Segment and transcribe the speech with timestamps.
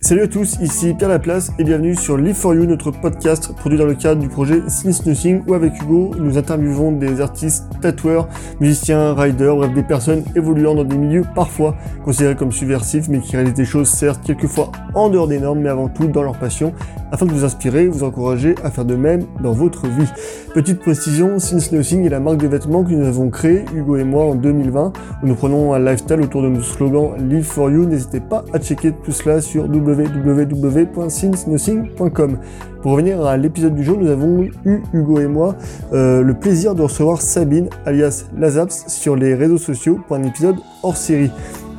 [0.00, 3.76] Salut à tous, ici Pierre Laplace et bienvenue sur Live for You, notre podcast produit
[3.76, 8.28] dans le cadre du projet Since Nothing où avec Hugo nous interviewons des artistes, tatoueurs,
[8.60, 11.74] musiciens, riders, bref des personnes évoluant dans des milieux parfois
[12.04, 15.68] considérés comme subversifs mais qui réalisent des choses certes quelquefois en dehors des normes mais
[15.68, 16.72] avant tout dans leur passion
[17.12, 20.08] afin de vous inspirer, vous encourager à faire de même dans votre vie.
[20.54, 24.24] Petite précision, Since est la marque de vêtements que nous avons créée, Hugo et moi,
[24.24, 24.92] en 2020
[25.22, 27.84] où nous prenons un lifestyle autour de nos slogans Live for You.
[27.84, 32.38] N'hésitez pas à checker tout cela sur www www.sincenothing.com.
[32.82, 35.54] Pour revenir à l'épisode du jour, nous avons eu, Hugo et moi,
[35.92, 40.56] euh, le plaisir de recevoir Sabine, alias Lazaps, sur les réseaux sociaux pour un épisode
[40.82, 41.30] hors série.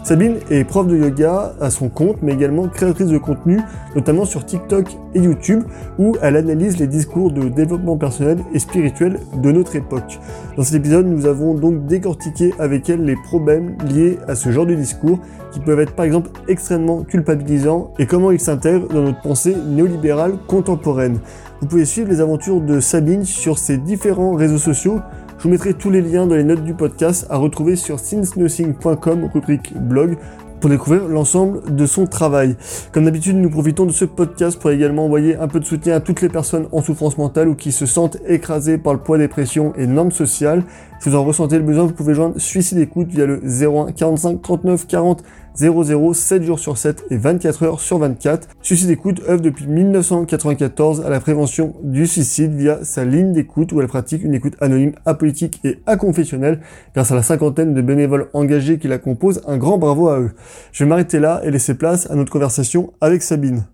[0.08, 3.60] Sabine est prof de yoga à son compte, mais également créatrice de contenu,
[3.94, 5.64] notamment sur TikTok et YouTube,
[6.00, 10.18] où elle analyse les discours de développement personnel et spirituel de notre époque.
[10.56, 14.66] Dans cet épisode, nous avons donc décortiqué avec elle les problèmes liés à ce genre
[14.66, 15.20] de discours,
[15.52, 20.36] qui peuvent être par exemple extrêmement culpabilisants, et comment ils s'intègrent dans notre pensée néolibérale
[20.48, 21.20] contemporaine.
[21.60, 25.02] Vous pouvez suivre les aventures de Sabine sur ses différents réseaux sociaux,
[25.38, 29.30] je vous mettrai tous les liens dans les notes du podcast à retrouver sur sincenothing.com,
[29.32, 30.18] rubrique blog,
[30.60, 32.56] pour découvrir l'ensemble de son travail.
[32.92, 36.00] Comme d'habitude, nous profitons de ce podcast pour également envoyer un peu de soutien à
[36.00, 39.28] toutes les personnes en souffrance mentale ou qui se sentent écrasées par le poids des
[39.28, 40.64] pressions et normes sociales.
[41.00, 44.42] Si vous en ressentez le besoin, vous pouvez joindre Suicide Écoute via le 01 45
[44.42, 45.24] 39 40
[45.58, 48.48] 00 7 jours sur 7 et 24 heures sur 24.
[48.62, 53.82] Suicide Écoute œuvre depuis 1994 à la prévention du suicide via sa ligne d'écoute où
[53.82, 56.62] elle pratique une écoute anonyme, apolitique et aconfessionnelle
[56.94, 59.42] grâce à la cinquantaine de bénévoles engagés qui la composent.
[59.48, 60.32] Un grand bravo à eux.
[60.72, 63.66] Je vais m'arrêter là et laisser place à notre conversation avec Sabine.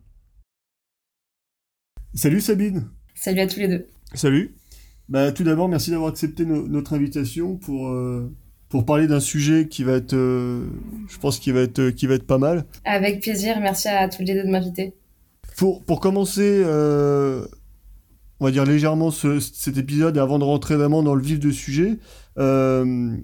[2.14, 2.88] Salut Sabine.
[3.16, 3.88] Salut à tous les deux.
[4.14, 4.56] Salut.
[5.10, 8.32] Bah, tout d'abord, merci d'avoir accepté notre invitation pour, euh,
[8.74, 10.66] pour parler d'un sujet qui va être, euh,
[11.08, 12.66] je pense, qui va être, euh, qui va être pas mal.
[12.86, 14.96] Avec plaisir, merci à tous les deux de m'inviter.
[15.58, 17.46] Pour, pour commencer, euh,
[18.40, 21.38] on va dire légèrement ce, cet épisode, et avant de rentrer vraiment dans le vif
[21.40, 22.00] du sujet,
[22.40, 23.16] euh,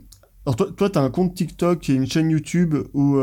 [0.46, 3.18] alors toi, tu as un compte TikTok et une chaîne YouTube où,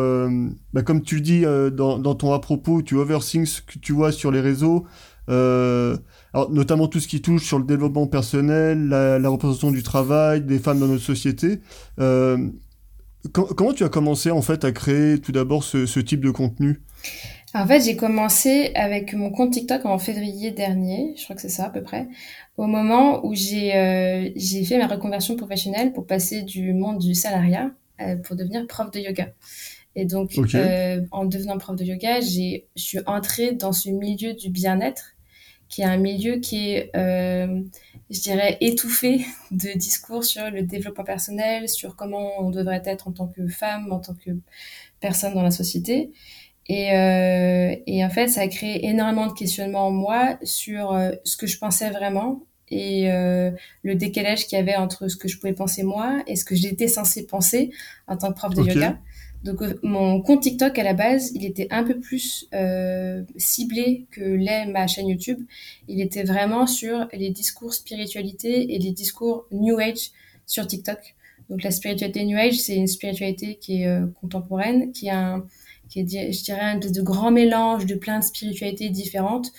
[0.72, 3.92] bah, comme tu le dis dans, dans ton à propos, tu overthink ce que tu
[3.92, 4.84] vois sur les réseaux,
[5.28, 5.96] euh,
[6.32, 10.42] alors, notamment tout ce qui touche sur le développement personnel, la, la représentation du travail,
[10.42, 11.60] des femmes dans notre société.
[11.98, 12.36] Euh,
[13.32, 16.82] comment tu as commencé en fait à créer tout d'abord ce, ce, type de contenu?
[17.54, 21.48] En fait, j'ai commencé avec mon compte TikTok en février dernier, je crois que c'est
[21.48, 22.06] ça à peu près,
[22.56, 27.70] au moment où j'ai euh, fait ma reconversion professionnelle pour passer du monde du salariat
[28.00, 29.28] euh, pour devenir prof de yoga.
[29.94, 30.58] Et donc, okay.
[30.58, 35.15] Euh, en devenant prof de yoga, je suis entrée dans ce milieu du bien-être
[35.68, 37.60] qui est un milieu qui est, euh,
[38.10, 43.12] je dirais, étouffé de discours sur le développement personnel, sur comment on devrait être en
[43.12, 44.30] tant que femme, en tant que
[45.00, 46.12] personne dans la société.
[46.68, 51.12] Et, euh, et en fait, ça a créé énormément de questionnements en moi sur euh,
[51.24, 55.38] ce que je pensais vraiment et le décalage qu'il y avait entre ce que je
[55.38, 57.70] pouvais penser moi et ce que j'étais censée penser
[58.08, 58.72] en tant que prof de okay.
[58.72, 58.98] yoga.
[59.44, 64.06] Donc euh, mon compte TikTok à la base, il était un peu plus euh, ciblé
[64.10, 65.40] que l'est ma chaîne YouTube.
[65.88, 70.10] Il était vraiment sur les discours spiritualité et les discours New Age
[70.46, 71.14] sur TikTok.
[71.48, 75.46] Donc la spiritualité New Age, c'est une spiritualité qui est euh, contemporaine, qui a un,
[75.88, 79.52] qui est, je dirais, un espèce de grand mélange de plein de spiritualités différentes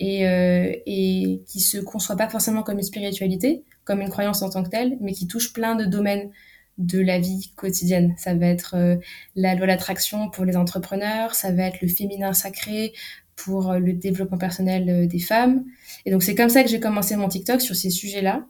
[0.00, 4.50] et, euh, et qui se conçoit pas forcément comme une spiritualité, comme une croyance en
[4.50, 6.30] tant que telle, mais qui touche plein de domaines
[6.78, 8.14] de la vie quotidienne.
[8.16, 8.96] Ça va être euh,
[9.36, 12.92] la loi d'attraction pour les entrepreneurs, ça va être le féminin sacré
[13.36, 15.64] pour euh, le développement personnel euh, des femmes.
[16.04, 18.44] Et donc c'est comme ça que j'ai commencé mon TikTok sur ces sujets-là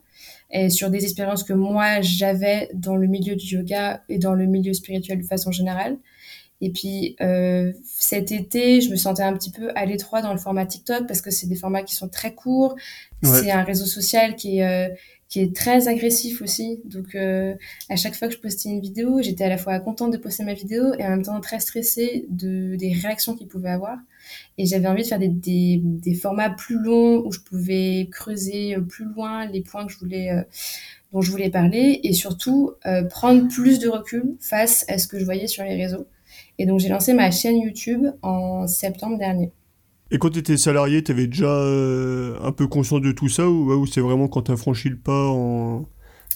[0.51, 4.45] et sur des expériences que moi j'avais dans le milieu du yoga et dans le
[4.45, 5.97] milieu spirituel de façon générale.
[6.61, 7.17] Et puis
[7.83, 11.21] cet été, je me sentais un petit peu à l'étroit dans le format TikTok parce
[11.21, 12.75] que c'est des formats qui sont très courts.
[13.23, 13.41] Ouais.
[13.41, 14.91] C'est un réseau social qui est
[15.27, 16.81] qui est très agressif aussi.
[16.85, 17.55] Donc, euh,
[17.89, 20.43] à chaque fois que je postais une vidéo, j'étais à la fois contente de poster
[20.43, 23.97] ma vidéo et en même temps très stressée de, des réactions qu'il pouvait avoir.
[24.57, 29.05] Et j'avais envie de faire des, des, formats plus longs où je pouvais creuser plus
[29.05, 30.41] loin les points que je voulais, euh,
[31.11, 35.19] dont je voulais parler et surtout euh, prendre plus de recul face à ce que
[35.19, 36.07] je voyais sur les réseaux.
[36.59, 39.51] Et donc, j'ai lancé ma chaîne YouTube en septembre dernier.
[40.11, 43.49] Et quand tu étais salarié, tu avais déjà euh, un peu conscience de tout ça
[43.49, 45.31] ou, c'est vraiment quand tu as franchi le pas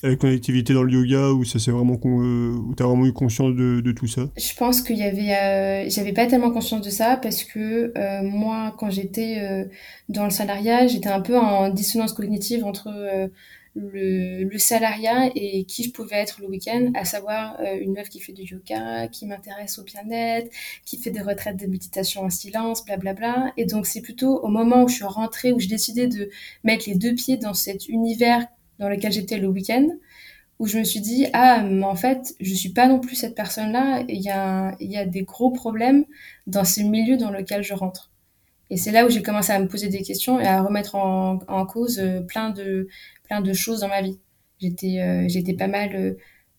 [0.02, 3.92] avec ton activité dans le yoga où ça c'est vraiment euh, vraiment eu conscience de,
[3.92, 4.22] tout ça?
[4.38, 7.92] Je pense qu'il y avait euh, j'avais pas tellement conscience de ça parce que
[8.24, 9.70] moi quand j'étais
[10.08, 13.30] dans le salariat, j'étais un peu en dissonance cognitive entre
[13.76, 18.20] le, salariat et qui je pouvais être le week-end, à savoir euh, une meuf qui
[18.20, 20.52] fait du yoga, qui m'intéresse au bien-être,
[20.86, 23.54] qui fait des retraites de méditation en silence, blablabla.
[23.58, 26.30] Et donc c'est plutôt au moment où je suis rentrée, où j'ai décidé de
[26.64, 28.46] mettre les deux pieds dans cet univers
[28.80, 29.88] dans lequel j'étais le week-end,
[30.60, 33.36] où je me suis dit ah mais en fait je suis pas non plus cette
[33.36, 34.04] personne-là.
[34.10, 36.06] Il y a des gros problèmes
[36.48, 38.10] dans ce milieu dans lequel je rentre.
[38.70, 41.40] Et c'est là où j'ai commencé à me poser des questions et à remettre en,
[41.48, 42.88] en cause euh, plein de
[43.24, 44.20] plein de choses dans ma vie.
[44.60, 46.14] J'étais euh, j'étais pas mal euh,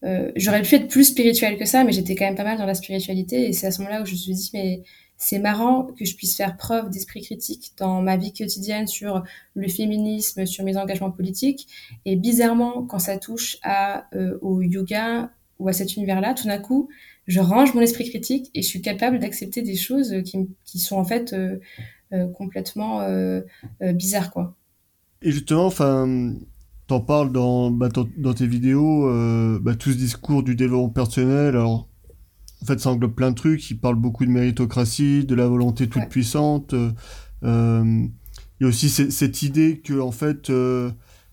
[0.04, 2.64] euh, j'aurais pu être plus spirituelle que ça mais j'étais quand même pas mal dans
[2.64, 4.82] la spiritualité et c'est à ce moment-là où je me suis dit mais
[5.18, 9.22] c'est marrant que je puisse faire preuve d'esprit critique dans ma vie quotidienne sur
[9.54, 11.68] le féminisme, sur mes engagements politiques.
[12.06, 14.06] Et bizarrement, quand ça touche à,
[14.40, 16.88] au yoga ou à cet univers-là, tout d'un coup,
[17.26, 20.96] je range mon esprit critique et je suis capable d'accepter des choses qui, qui, sont
[20.96, 21.34] en fait
[22.34, 23.06] complètement
[23.80, 24.56] bizarres, quoi.
[25.22, 26.34] Et justement, enfin,
[26.90, 31.48] t'en parles dans, bah, dans, tes vidéos, euh, bah, tout ce discours du développement personnel.
[31.48, 31.88] Alors,
[32.62, 33.70] en fait, ça englobe plein de trucs.
[33.70, 36.74] Il parle beaucoup de méritocratie, de la volonté toute puissante.
[36.74, 36.92] Euh,
[37.42, 40.90] il y a aussi cette idée que, en fait, euh,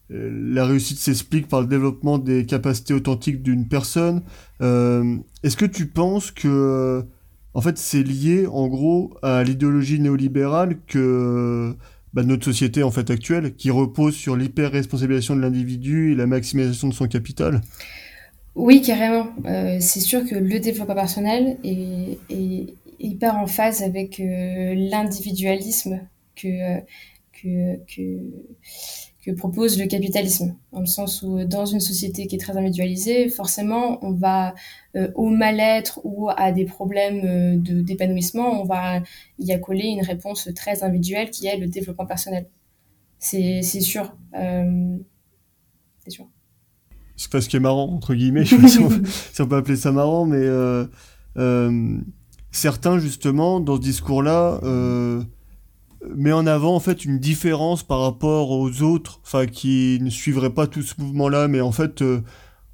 [0.10, 4.22] la réussite s'explique par le développement des capacités authentiques d'une personne.
[4.62, 7.04] Est-ce que tu penses que,
[7.54, 11.76] en fait, c'est lié, en gros, à l'idéologie néolibérale que
[12.14, 16.88] bah, notre société en fait actuelle, qui repose sur l'hyper-responsabilisation de l'individu et la maximisation
[16.88, 17.62] de son capital
[18.56, 19.28] Oui, carrément.
[19.46, 26.00] Euh, c'est sûr que le développement personnel est, hyper en phase avec euh, l'individualisme
[26.36, 26.80] que,
[27.32, 28.02] que, que
[29.28, 33.28] que propose le capitalisme, dans le sens où dans une société qui est très individualisée,
[33.28, 34.56] forcément, on va
[34.96, 39.02] euh, au mal-être ou à des problèmes euh, de d'épanouissement, on va
[39.38, 42.48] y accoler une réponse très individuelle qui est le développement personnel.
[43.20, 44.16] C'est sûr.
[44.34, 44.96] Euh,
[46.06, 46.30] c'est sûr.
[47.30, 48.90] Pas ce qui est marrant, entre guillemets, je sais pas si, on,
[49.34, 50.46] si, on, peut appeler ça marrant, mais
[52.52, 54.62] certains, justement, dans ce discours-là,
[56.15, 60.54] met en avant en fait une différence par rapport aux autres, enfin qui ne suivraient
[60.54, 62.21] pas tout ce mouvement-là, mais en fait euh,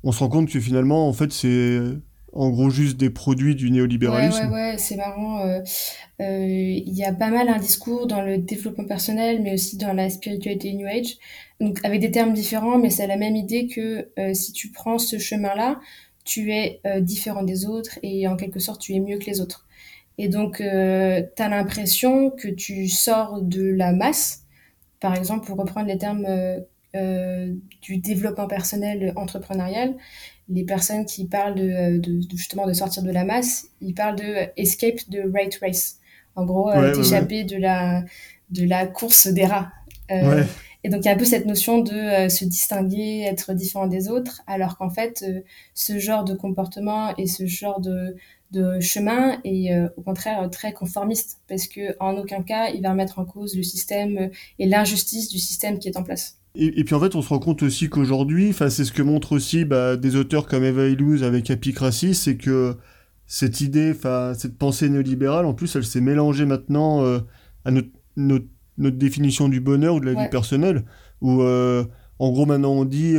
[0.03, 1.79] on se rend compte que finalement en fait c'est
[2.33, 4.49] en gros juste des produits du néolibéralisme.
[4.49, 5.45] Ouais, ouais, c'est marrant.
[5.45, 5.59] Euh,
[6.19, 9.93] euh, il y a pas mal un discours dans le développement personnel, mais aussi dans
[9.93, 11.17] la spiritualité New Age,
[11.61, 15.19] donc avec des termes différents, mais c'est la même idée que si tu prends ce
[15.19, 15.79] chemin-là,
[16.25, 19.67] tu es différent des autres et en quelque sorte tu es mieux que les autres.
[20.17, 24.43] Et donc, euh, tu as l'impression que tu sors de la masse.
[24.99, 26.59] Par exemple, pour reprendre les termes euh,
[26.95, 29.95] euh du développement personnel entrepreneurial,
[30.47, 34.47] les personnes qui parlent de, de, justement de sortir de la masse, ils parlent de
[34.55, 35.97] escape de rate race.
[36.35, 38.03] En gros, euh, d'échapper de la
[38.51, 39.71] de la course des rats.
[40.11, 40.43] Euh,
[40.83, 44.09] et donc il y a un peu cette notion de se distinguer, être différent des
[44.09, 45.25] autres, alors qu'en fait,
[45.73, 48.15] ce genre de comportement et ce genre de,
[48.53, 52.91] de chemin et euh, au contraire très conformiste parce que en aucun cas il va
[52.91, 54.29] remettre en cause le système
[54.59, 56.37] et l'injustice du système qui est en place.
[56.55, 59.65] Et, puis en fait, on se rend compte aussi qu'aujourd'hui, c'est ce que montrent aussi
[59.65, 62.77] bah, des auteurs comme Eva Illouz avec Apicratie, c'est que
[63.25, 63.95] cette idée,
[64.37, 67.21] cette pensée néolibérale, en plus, elle s'est mélangée maintenant euh,
[67.65, 68.45] à notre, notre,
[68.77, 70.83] définition du bonheur ou de la vie personnelle,
[71.21, 71.85] où euh,
[72.19, 73.17] en gros maintenant on dit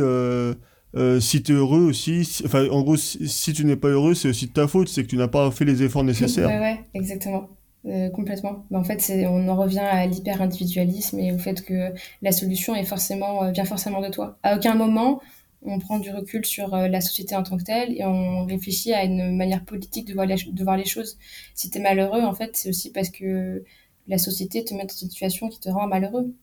[0.95, 4.29] euh, si tu es heureux aussi, enfin en gros si, tu n'es pas heureux c'est
[4.29, 6.47] aussi de ta faute, c'est que tu n'as pas fait les efforts nécessaires.
[6.47, 7.49] Ouais ouais exactement.
[7.85, 8.65] Euh, complètement.
[8.73, 11.93] En fait, on en revient à l'hyper-individualisme et au fait que
[12.23, 14.39] la solution est forcément, euh, vient forcément de toi.
[14.41, 15.21] À aucun moment,
[15.61, 19.03] on prend du recul sur la société en tant que telle et on réfléchit à
[19.03, 21.17] une manière politique de voir de voir les choses.
[21.53, 23.63] Si tu es malheureux, en fait, c'est aussi parce que
[24.07, 26.33] la société te met dans une situation qui te rend malheureux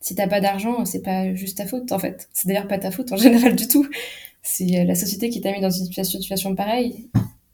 [0.00, 2.28] si t'as pas d'argent, c'est pas juste ta faute en fait.
[2.32, 3.86] C'est d'ailleurs pas ta faute en général du tout.
[4.42, 7.10] C'est euh, la société qui t'a mis dans une situation, pareille.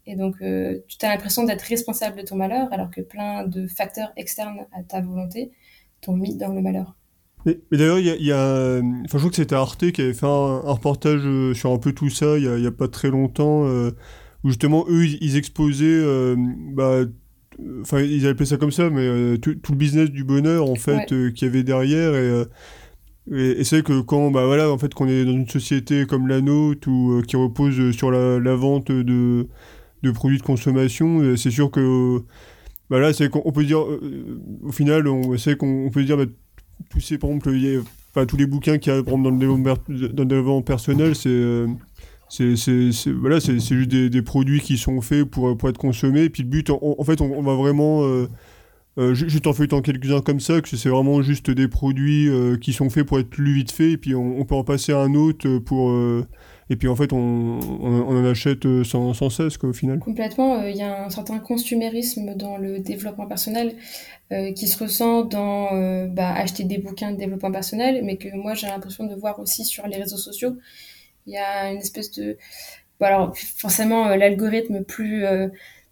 [0.07, 3.65] Et donc, euh, tu as l'impression d'être responsable de ton malheur, alors que plein de
[3.67, 5.51] facteurs externes à ta volonté
[6.01, 6.95] t'ont mis dans le malheur.
[7.45, 10.59] Mais, d'ailleurs, il y a, enfin, je crois que c'était Arte qui avait fait un,
[10.59, 13.63] reportage euh, sur un peu tout ça il y a, y a, pas très longtemps,
[14.43, 16.35] où justement eux ils, exposaient
[16.73, 17.05] bah,
[17.81, 21.11] enfin ils appelaient ça comme ça, mais euh, tout, le business du bonheur en fait
[21.11, 22.45] euh, qu'il y avait derrière euh,
[23.31, 26.27] et, et, c'est que quand bah voilà en fait qu'on est dans une société comme
[26.27, 29.47] la nôtre ou qui repose sur la, la vente de,
[30.03, 32.21] de, produits de consommation, c'est sûr que
[32.89, 33.83] bah là c'est qu'on peut dire
[34.63, 36.25] au final on sait qu'on peut dire bah,
[36.89, 37.77] tous ces par exemple y
[38.15, 41.65] a, tous les bouquins qu'il y a dans le développement, dans le développement personnel c'est
[42.35, 46.23] c'est voilà, juste des, produits qui sont faits pour, pour être consommés.
[46.23, 48.27] Et puis le but, en, fait, on, va vraiment euh,
[48.97, 52.89] euh, juste en quelques-uns comme ça, que c'est vraiment juste des produits euh, qui sont
[52.89, 55.57] faits pour être lus vite fait, et puis on, peut en passer à un autre
[55.57, 55.89] pour.
[55.89, 56.25] Euh,
[56.69, 59.99] et puis en fait, on, on, en achète sans, sans, cesse, quoi, au final.
[59.99, 60.63] Complètement.
[60.63, 63.75] Il y a un certain consumérisme dans le développement personnel
[64.55, 68.65] qui se ressent dans bah, acheter des bouquins de développement personnel, mais que moi j'ai
[68.65, 70.57] l'impression de voir aussi sur les réseaux sociaux.
[71.25, 72.37] Il y a une espèce de.
[72.99, 75.25] Bon, alors, forcément, l'algorithme plus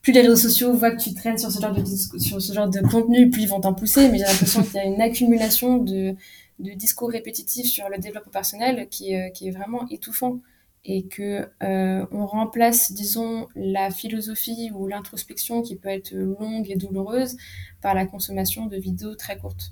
[0.04, 1.84] plus les réseaux sociaux voient que tu traînes sur ce genre de,
[2.20, 4.10] sur ce genre de contenu, plus ils vont t'en pousser.
[4.10, 6.16] Mais j'ai l'impression qu'il y a une accumulation de,
[6.60, 10.40] de, discours répétitifs sur le développement personnel qui, euh, qui est vraiment étouffant
[10.86, 16.75] et que euh, on remplace, disons, la philosophie ou l'introspection qui peut être longue et
[16.75, 17.38] douloureuse
[17.82, 19.72] par la consommation de vidéos très courtes.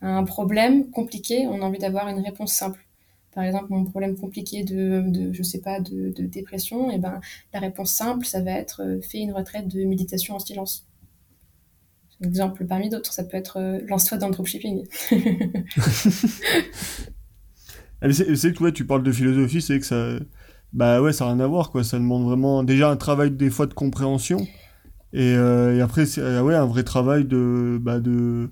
[0.00, 2.85] Un problème compliqué, on a envie d'avoir une réponse simple
[3.36, 7.20] par exemple mon problème compliqué de, je sais pas de, dépression et eh ben
[7.52, 10.86] la réponse simple ça va être euh, fais une retraite de méditation en silence.
[12.22, 14.86] Un exemple parmi d'autres ça peut être euh, lance-toi dans le dropshipping.
[18.10, 20.18] C'est que tu parles de philosophie c'est que ça
[20.72, 21.84] bah ouais ça n'a rien à voir quoi.
[21.84, 24.46] Ça demande vraiment déjà un travail des fois de compréhension.
[25.12, 28.50] Et, euh, et après ouais un vrai travail de bah, de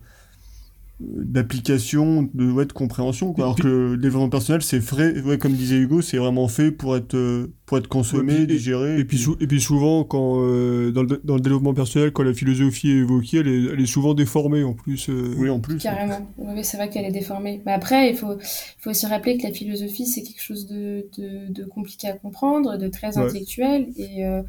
[1.00, 3.32] d'application, de, ouais, de compréhension.
[3.32, 3.44] Quoi.
[3.44, 6.96] Alors que le développement personnel, c'est frais, ouais, comme disait Hugo, c'est vraiment fait pour
[6.96, 9.00] être, euh, pour être consommé, digéré.
[9.00, 12.32] Et puis, et puis souvent, quand, euh, dans, le, dans, le, développement personnel, quand la
[12.32, 15.08] philosophie est évoquée, elle est, elle est souvent déformée en plus.
[15.08, 15.34] Euh.
[15.36, 15.78] Oui, en plus.
[15.78, 16.30] Carrément.
[16.38, 17.60] Oui, c'est vrai qu'elle est déformée.
[17.66, 21.06] Mais après, il faut, il faut aussi rappeler que la philosophie, c'est quelque chose de,
[21.18, 23.88] de, de, compliqué à comprendre, de très intellectuel.
[23.96, 24.42] Et euh,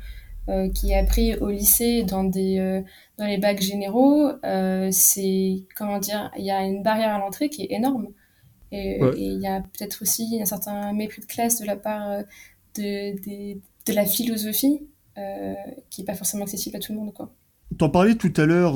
[0.74, 2.82] qui est appris au lycée dans des euh,
[3.18, 7.50] dans les bacs généraux, euh, c'est comment dire, il y a une barrière à l'entrée
[7.50, 8.08] qui est énorme.
[8.72, 12.24] Et il y a peut-être aussi un certain mépris de classe de la part
[12.76, 14.82] de, de, de la philosophie
[15.90, 17.14] qui n'est pas forcément accessible à tout le monde.
[17.14, 17.34] Quoi.
[17.78, 18.74] T'en parlais tout à l'heure,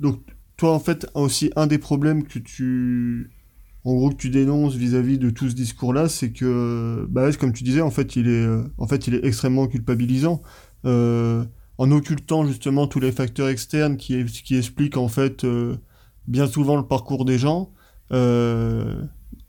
[0.00, 0.20] donc
[0.58, 3.30] toi en fait aussi un des problèmes que tu
[3.84, 7.64] en gros que tu dénonces vis-à-vis de tout ce discours-là, c'est que, bah, comme tu
[7.64, 10.42] disais, en fait, il est, euh, en fait, il est extrêmement culpabilisant,
[10.86, 11.44] euh,
[11.76, 14.14] en occultant justement tous les facteurs externes qui,
[14.56, 15.76] expliquent en fait euh,
[16.28, 17.72] bien souvent le parcours des gens.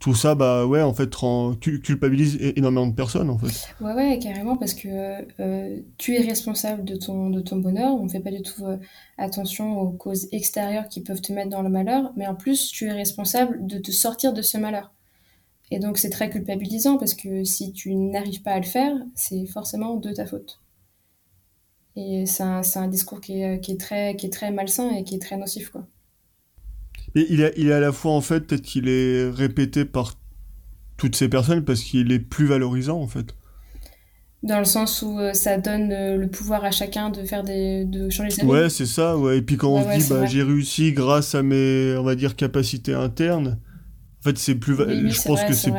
[0.06, 1.10] Tout ça, bah ouais, en fait,
[1.82, 3.74] culpabilise énormément de personnes, en fait.
[3.84, 4.88] Ouais, ouais, carrément, parce que
[5.40, 7.96] euh, tu es responsable de ton, de ton bonheur.
[7.96, 8.78] On ne fait pas du tout euh,
[9.18, 12.86] attention aux causes extérieures qui peuvent te mettre dans le malheur, mais en plus, tu
[12.86, 14.94] es responsable de te sortir de ce malheur.
[15.72, 19.48] Et donc, c'est très culpabilisant, parce que si tu n'arrives pas à le faire, c'est
[19.48, 20.60] forcément de ta faute.
[21.96, 25.04] Et c'est un, un, discours qui est, qui, est très, qui est très malsain et
[25.04, 25.88] qui est très nocif, quoi.
[27.16, 30.16] Et il est, il est à la fois, en fait, peut-être qu'il est répété par
[30.98, 33.36] toutes ces personnes parce qu'il est plus valorisant, en fait.
[34.44, 37.84] Dans le sens où euh, ça donne euh, le pouvoir à chacun de faire des,
[37.86, 38.48] de changer sa vie.
[38.48, 39.40] Ouais, c'est ça, ouais.
[39.40, 42.94] Et puis quand on dit, bah, j'ai réussi grâce à mes, on va dire, capacités
[42.94, 43.60] internes,
[44.20, 45.72] en fait, c'est plus, je pense que c'est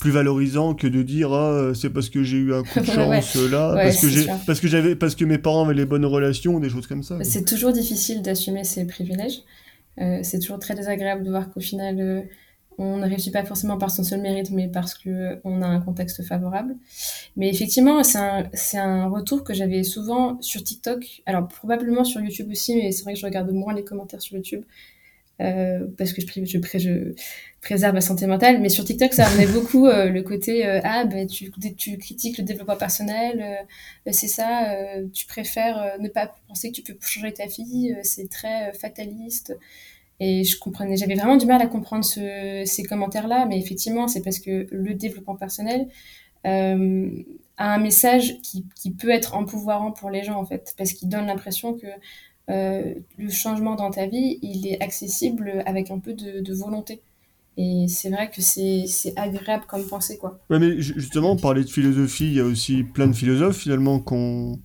[0.00, 3.36] plus valorisant que de dire ah, c'est parce que j'ai eu un coup de chance
[3.36, 6.60] là parce que j'ai parce que j'avais parce que mes parents avaient les bonnes relations
[6.60, 9.63] des choses comme ça c'est toujours difficile d'assumer ses privilèges euh,
[10.22, 12.22] c'est toujours très désagréable de voir qu'au final, euh,
[12.78, 15.66] on ne réussit pas forcément par son seul mérite, mais parce que euh, on a
[15.66, 16.76] un contexte favorable.
[17.36, 21.22] Mais effectivement, c'est un, c'est un retour que j'avais souvent sur TikTok.
[21.26, 24.36] Alors probablement sur YouTube aussi, mais c'est vrai que je regarde moins les commentaires sur
[24.36, 24.64] YouTube.
[25.40, 26.58] Euh, parce que je,
[27.60, 28.60] préserve ma santé mentale.
[28.60, 31.50] Mais sur TikTok, ça revenait beaucoup le côté ah ben tu,
[31.98, 33.66] critiques le développement personnel,
[34.10, 34.76] c'est ça,
[35.12, 39.56] tu préfères ne pas penser que tu peux changer ta fille, c'est très fataliste.
[40.20, 44.22] Et je comprenais, j'avais vraiment du mal à comprendre ce, ces commentaires-là, mais effectivement, c'est
[44.22, 45.88] parce que le développement personnel
[46.46, 47.10] euh,
[47.56, 51.08] a un message qui, qui, peut être empouvoirant pour les gens, en fait, parce qu'il
[51.08, 51.86] donne l'impression que
[52.50, 57.00] euh, le changement dans ta vie, il est accessible avec un peu de, volonté.
[57.56, 60.40] Et c'est vrai que c'est agréable comme pensée, quoi.
[60.50, 64.58] Ouais, mais justement, parlait de philosophie, il y a aussi plein de philosophes, finalement, qu'on,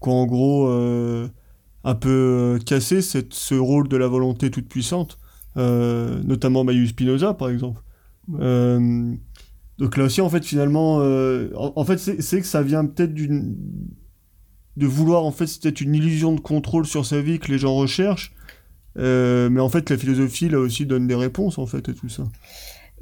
[0.00, 0.66] en gros...
[0.68, 1.28] Euh
[1.84, 5.18] un peu euh, cassé ce rôle de la volonté toute puissante,
[5.56, 7.82] notamment Mayu Spinoza par exemple.
[8.28, 10.98] Donc là aussi en fait finalement,
[11.56, 13.56] en, fait c'est que ça vient peut-être d'une
[14.76, 17.58] de vouloir en fait c'est peut-être une illusion de contrôle sur sa vie que les
[17.58, 18.34] gens recherchent,
[18.96, 22.24] mais en fait la philosophie là aussi donne des réponses en fait à tout ça.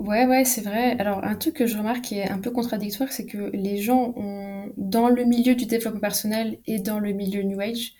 [0.00, 0.96] Ouais, ouais, c'est vrai.
[0.98, 4.14] Alors, un truc que je remarque qui est un peu contradictoire, c'est que les gens
[4.16, 7.92] ont, dans le milieu du développement personnel et dans le milieu New Age,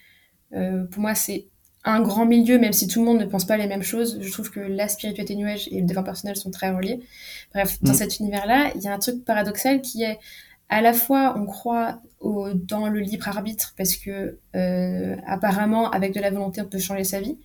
[0.55, 1.49] euh, pour moi, c'est
[1.85, 4.19] un grand milieu, même si tout le monde ne pense pas les mêmes choses.
[4.23, 7.01] Je trouve que la spiritualité nuage et le développement personnel sont très reliés.
[7.53, 7.97] Bref, dans mm.
[7.97, 10.19] cet univers-là, il y a un truc paradoxal qui est
[10.71, 16.15] à la fois on croit au, dans le libre arbitre parce que euh, apparemment avec
[16.15, 17.39] de la volonté on peut changer sa vie,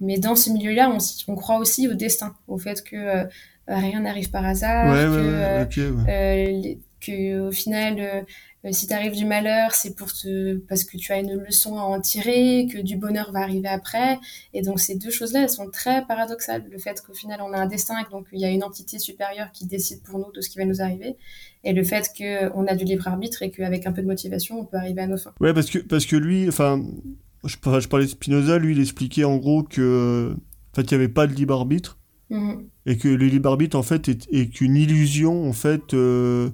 [0.00, 0.98] mais dans ce milieu-là on,
[1.32, 3.24] on, croit aussi au destin, au fait que euh,
[3.68, 8.22] rien n'arrive par hasard, ouais, que, ouais, okay, euh, que au final euh,
[8.70, 12.00] si t'arrive du malheur, c'est pour te parce que tu as une leçon à en
[12.00, 14.18] tirer, que du bonheur va arriver après.
[14.54, 16.64] Et donc ces deux choses-là, elles sont très paradoxales.
[16.70, 18.62] Le fait qu'au final on a un destin et que donc il y a une
[18.62, 21.16] entité supérieure qui décide pour nous de ce qui va nous arriver,
[21.64, 24.64] et le fait qu'on a du libre arbitre et qu'avec un peu de motivation, on
[24.64, 25.34] peut arriver à nos fins.
[25.40, 26.84] Ouais, parce que parce que lui, enfin,
[27.44, 31.04] je, je parlais de Spinoza, lui, il expliquait en gros que, en fait, il n'y
[31.04, 31.98] avait pas de libre arbitre.
[32.30, 32.62] Mmh.
[32.86, 36.50] Et que le libre arbitre, en fait, est, est qu'une illusion, en fait, euh,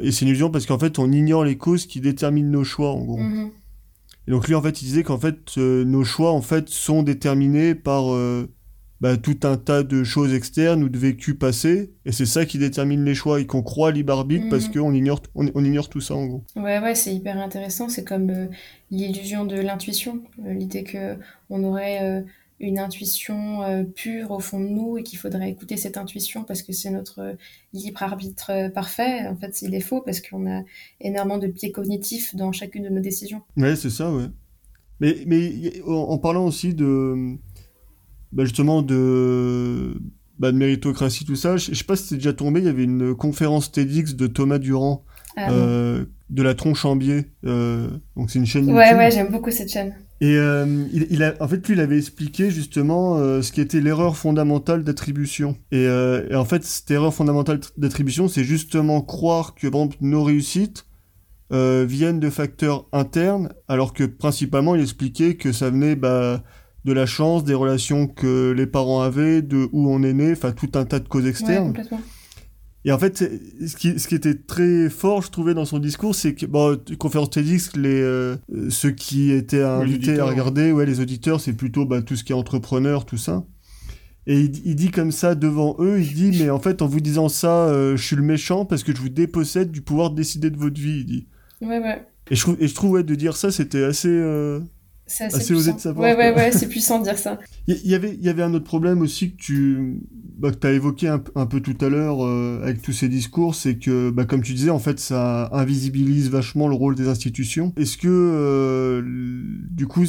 [0.00, 2.90] et c'est une illusion parce qu'en fait, on ignore les causes qui déterminent nos choix,
[2.90, 3.18] en gros.
[3.18, 3.50] Mmh.
[4.28, 7.02] Et donc lui, en fait, il disait qu'en fait, euh, nos choix, en fait, sont
[7.02, 8.48] déterminés par euh,
[9.00, 12.58] bah, tout un tas de choses externes ou de vécus passés, et c'est ça qui
[12.58, 14.50] détermine les choix, et qu'on croit libre arbitre mmh.
[14.50, 16.44] parce qu'on ignore, on, on, ignore tout ça, en gros.
[16.56, 17.88] Ouais, ouais, c'est hyper intéressant.
[17.88, 18.46] C'est comme euh,
[18.90, 21.16] l'illusion de l'intuition, l'idée que
[21.50, 22.24] on aurait
[22.62, 26.62] une intuition euh, pure au fond de nous et qu'il faudrait écouter cette intuition parce
[26.62, 27.32] que c'est notre euh,
[27.72, 29.26] libre arbitre euh, parfait.
[29.26, 30.62] En fait, il est faux parce qu'on a
[31.00, 33.42] énormément de biais cognitifs dans chacune de nos décisions.
[33.56, 34.26] Ouais, c'est ça, ouais.
[35.00, 37.36] Mais, mais en parlant aussi de.
[38.30, 40.00] Bah justement, de.
[40.38, 42.68] Bah de méritocratie, tout ça, je, je sais pas si c'est déjà tombé, il y
[42.68, 45.04] avait une conférence TEDx de Thomas Durand.
[45.36, 47.26] Ah, euh, de la tronche en biais.
[47.44, 48.98] Euh, donc c'est une chaîne Ouais, YouTube.
[48.98, 49.94] ouais, j'aime beaucoup cette chaîne.
[50.22, 53.60] Et euh, il, il, a, en fait, lui, il avait expliqué justement euh, ce qui
[53.60, 55.56] était l'erreur fondamentale d'attribution.
[55.72, 59.96] Et, euh, et, en fait, cette erreur fondamentale d'attribution, c'est justement croire que, par exemple,
[60.00, 60.86] nos réussites
[61.50, 66.42] viennent de facteurs internes, alors que principalement, il expliquait que ça venait bah,
[66.86, 70.52] de la chance, des relations que les parents avaient, de où on est né, enfin
[70.52, 71.72] tout un tas de causes externes.
[71.72, 72.00] Ouais, complètement.
[72.84, 76.14] Et en fait, ce qui, ce qui était très fort, je trouvais, dans son discours,
[76.14, 78.36] c'est que, bon, conférence TEDx, les, euh,
[78.70, 82.32] ceux qui étaient invités à regarder, ouais, les auditeurs, c'est plutôt bah, tout ce qui
[82.32, 83.44] est entrepreneur, tout ça.
[84.26, 87.00] Et il, il, dit comme ça devant eux, il dit, mais en fait, en vous
[87.00, 90.16] disant ça, euh, je suis le méchant parce que je vous dépossède du pouvoir de
[90.16, 91.26] décider de votre vie, il dit.
[91.60, 92.04] Ouais, ouais.
[92.30, 94.08] Et je trouve, et je trouve ouais, de dire ça, c'était assez...
[94.08, 94.60] Euh...
[95.06, 96.08] C'est assez, osé de savoir.
[96.08, 97.38] Ouais, ouais, ouais, c'est puissant de dire ça.
[97.66, 100.00] Il y, avait, il y avait un autre problème aussi que tu
[100.38, 103.54] bah, que as évoqué un, un, peu tout à l'heure euh, avec tous ces discours,
[103.54, 107.72] c'est que, bah, comme tu disais, en fait, ça invisibilise vachement le rôle des institutions.
[107.76, 109.02] Est-ce que, euh,
[109.70, 110.04] du coup,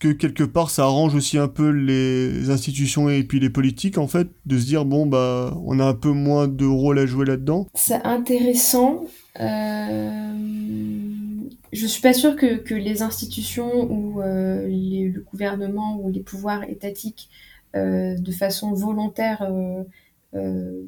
[0.00, 4.08] que quelque part, ça arrange aussi un peu les institutions et puis les politiques, en
[4.08, 7.24] fait, de se dire, bon, bah, on a un peu moins de rôle à jouer
[7.24, 7.68] là-dedans?
[7.74, 9.04] C'est intéressant.
[9.40, 11.31] Euh
[11.72, 16.64] je suis pas sûre que, les institutions ou euh, les, le gouvernement ou les pouvoirs
[16.64, 17.30] étatiques,
[17.74, 19.50] euh, de façon volontaire,
[20.34, 20.82] euh,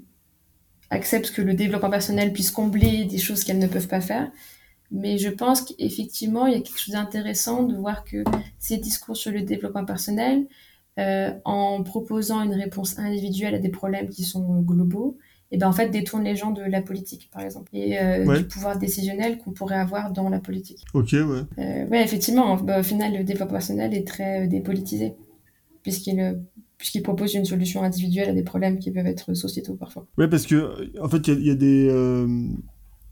[0.90, 4.31] acceptent que le développement personnel puisse combler des choses qu'elles ne peuvent pas faire.
[4.90, 8.23] Mais je pense qu'effectivement, il y a quelque chose d'intéressant de voir que
[8.59, 10.47] ces discours sur le développement personnel,
[10.97, 15.18] en proposant une réponse individuelle à des problèmes qui sont globaux,
[15.55, 18.38] et ben en fait détourne les gens de la politique par exemple et euh, ouais.
[18.38, 20.85] du pouvoir décisionnel qu'on pourrait avoir dans la politique.
[20.95, 21.21] Ok ouais.
[21.23, 25.14] Euh, ouais effectivement bah, au final le développement personnel est très euh, dépolitisé
[25.85, 26.33] puisqu'il euh,
[26.77, 30.07] puisqu'il propose une solution individuelle à des problèmes qui peuvent être sociétaux parfois.
[30.19, 32.27] Ouais parce que en fait il y, y, a des euh,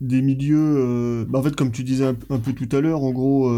[0.01, 3.13] des milieux bah, en fait comme tu disais un, un peu tout à l'heure en
[3.13, 3.49] gros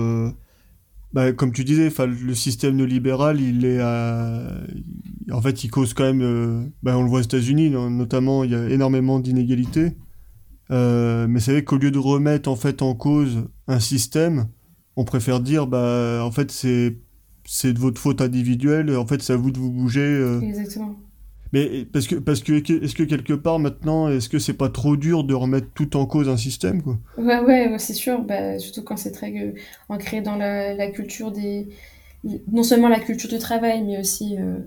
[1.15, 4.61] bah, comme tu disais, le système néolibéral, il est, à...
[5.31, 6.67] en fait, il cause quand même, euh...
[6.83, 9.93] bah, on le voit aux États-Unis, notamment, il y a énormément d'inégalités.
[10.71, 11.27] Euh...
[11.29, 14.49] mais c'est vrai qu'au lieu de remettre en fait en cause un système,
[14.97, 16.99] on préfère dire, bah, en fait, c'est
[17.47, 18.97] c'est de votre faute individuelle.
[18.97, 20.01] En fait, c'est à vous de vous bouger.
[20.01, 20.41] Euh...
[20.41, 20.97] Exactement.
[21.55, 24.97] Mais parce que, parce que, est-ce que quelque part maintenant, est-ce que c'est pas trop
[24.97, 26.99] dur de remettre tout en cause un système, quoi?
[27.17, 28.23] Ouais, ouais, ouais c'est sûr.
[28.23, 29.53] Bah, surtout quand c'est très euh,
[29.89, 31.69] ancré dans la, la, culture des.
[32.51, 34.59] Non seulement la culture du travail, mais aussi euh,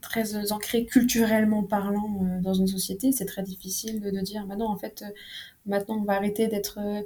[0.00, 3.12] très ancré culturellement parlant euh, dans une société.
[3.12, 5.10] C'est très difficile de, de dire, bah non, en fait, euh,
[5.66, 7.02] maintenant on va arrêter d'être euh,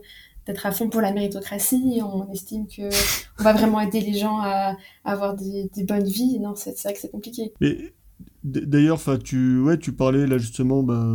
[0.47, 2.89] d'être à fond pour la méritocratie, on estime que
[3.39, 6.41] on va vraiment aider les gens à, à avoir des, des, bonnes vies.
[6.41, 7.53] Non, c'est vrai que c'est compliqué.
[7.61, 7.93] Mais
[8.45, 11.07] D'ailleurs, tu, ouais, tu parlais là justement bah,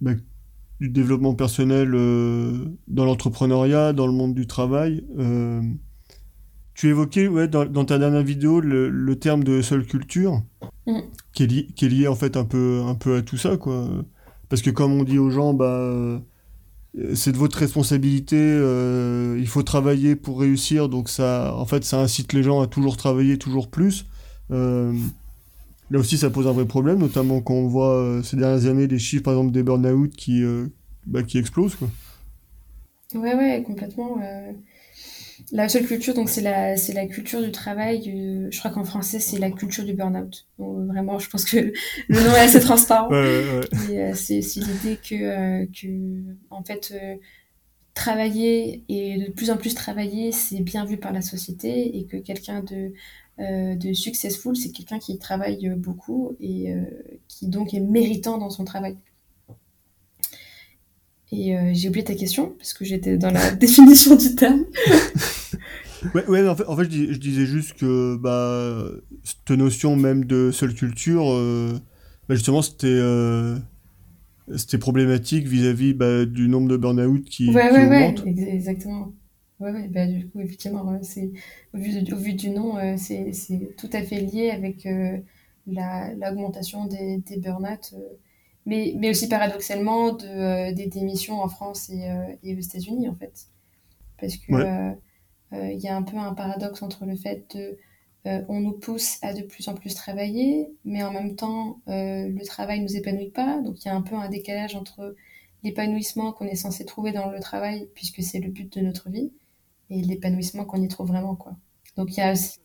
[0.00, 0.12] bah,
[0.80, 5.04] du développement personnel euh, dans l'entrepreneuriat, dans le monde du travail.
[5.18, 5.60] Euh,
[6.74, 10.42] tu évoquais ouais, dans, dans, ta dernière vidéo le, le terme de seule culture,
[10.86, 11.00] mm.
[11.32, 13.56] qui, est lié, qui est lié en fait un peu, un peu à tout ça.
[13.56, 13.88] Quoi.
[14.48, 16.22] Parce que comme on dit aux gens, bah,
[17.14, 22.00] c'est de votre responsabilité, euh, il faut travailler pour réussir, donc ça, en fait, ça
[22.00, 24.06] incite les gens à toujours travailler toujours plus.
[25.90, 28.70] Euh, Là aussi, ça pose un vrai problème, notamment quand on voit euh, ces dernières
[28.70, 30.66] années des chiffres, par exemple, des burn-out qui, euh,
[31.06, 31.76] bah, qui explosent.
[31.76, 31.88] Quoi.
[33.14, 34.18] Ouais, ouais, complètement.
[35.50, 38.02] La seule culture, donc c'est la, c'est la culture du travail.
[38.50, 40.46] je crois qu'en français, c'est la culture du burn-out.
[40.58, 41.56] vraiment, je pense que
[42.08, 43.08] le nom est assez transparent.
[43.10, 46.92] ouais, ouais, c'est, c'est l'idée que, que, en fait,
[47.98, 52.16] travailler et de plus en plus travailler, c'est bien vu par la société et que
[52.16, 52.90] quelqu'un de, euh,
[53.38, 56.82] de successful, c'est quelqu'un qui travaille beaucoup et euh,
[57.28, 58.96] qui donc est méritant dans son travail.
[61.30, 64.64] Et euh, j'ai oublié ta question parce que j'étais dans la définition du terme.
[66.14, 68.90] ouais, ouais, en fait, en fait je, disais juste que bah,
[69.22, 71.24] cette notion même de seule culture,
[72.28, 73.00] bah, justement, c'était
[74.56, 78.24] c'était problématique vis-à-vis bah, du nombre de burn-out qui, ouais, ouais, augmente.
[78.24, 79.12] Ouais, exactement.
[79.60, 81.32] Ouais, ouais, bah, du coup, effectivement, c'est,
[81.74, 85.18] au, vu, au vu du nom, euh, c'est, c'est tout à fait lié avec euh,
[85.66, 87.98] la, l'augmentation des, des burn-out, euh,
[88.66, 92.08] mais, mais aussi paradoxalement de, des démissions en France et,
[92.44, 93.46] et aux États-Unis, en fait.
[94.20, 94.94] Parce que
[95.52, 97.78] il y a un peu un paradoxe entre le fait de
[98.26, 102.28] euh, on nous pousse à de plus en plus travailler, mais en même temps, euh,
[102.28, 103.60] le travail nous épanouit pas.
[103.62, 105.14] Donc il y a un peu un décalage entre
[105.62, 109.32] l'épanouissement qu'on est censé trouver dans le travail, puisque c'est le but de notre vie,
[109.90, 111.36] et l'épanouissement qu'on y trouve vraiment.
[111.36, 111.56] Quoi.
[111.96, 112.58] Donc il y a aussi,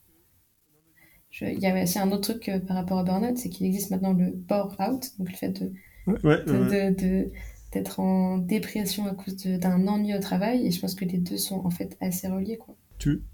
[1.42, 3.92] il y a aussi un autre truc euh, par rapport à burnout, c'est qu'il existe
[3.92, 7.32] maintenant le bore-out, donc le fait de,
[7.72, 11.38] d'être en dépression à cause d'un ennui au travail, et je pense que les deux
[11.38, 12.58] sont en fait assez reliés.
[12.58, 12.76] Quoi.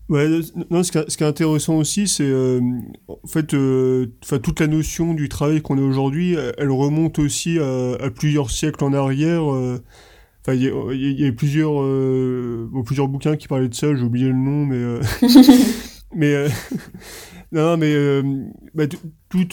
[0.07, 0.27] Ouais,
[0.71, 2.59] non, ce qui, est, intéressant aussi, c'est euh,
[3.07, 4.07] en fait, euh,
[4.41, 8.93] toute la notion du travail qu'on a aujourd'hui, elle remonte aussi à, plusieurs siècles en
[8.93, 9.43] arrière.
[10.47, 11.83] Euh, enfin, il y, a plusieurs,
[12.85, 13.93] plusieurs bouquins qui parlaient de ça.
[13.95, 14.99] J'ai oublié le nom, mais
[16.15, 16.47] mais
[17.51, 17.93] non, mais
[18.73, 18.85] bah,
[19.29, 19.47] tout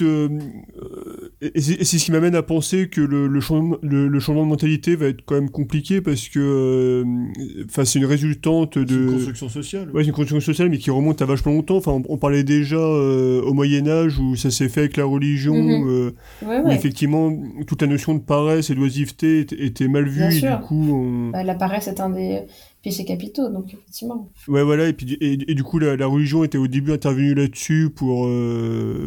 [1.43, 4.97] et c'est ce qui m'amène à penser que le, le, changement, le, changement de mentalité
[4.97, 9.49] va être quand même compliqué parce que euh, enfin c'est une résultante de une construction
[9.51, 9.91] sociale.
[9.93, 11.77] Ouais une construction sociale mais qui remonte à vachement longtemps.
[11.77, 15.55] Enfin on, parlait déjà euh, au Moyen Âge où ça s'est fait avec la religion
[15.55, 15.89] mhm.
[15.89, 17.31] euh, où effectivement
[17.67, 21.31] toute la notion de paresse et d'oisiveté était, mal vue et du coup on...
[21.31, 22.41] bah, la paresse est un des
[22.89, 24.31] péchés capitaux, donc effectivement.
[24.47, 27.91] Ouais, voilà, et, puis, et, du coup, la, la, religion était au début intervenue là-dessus
[27.95, 28.29] pour,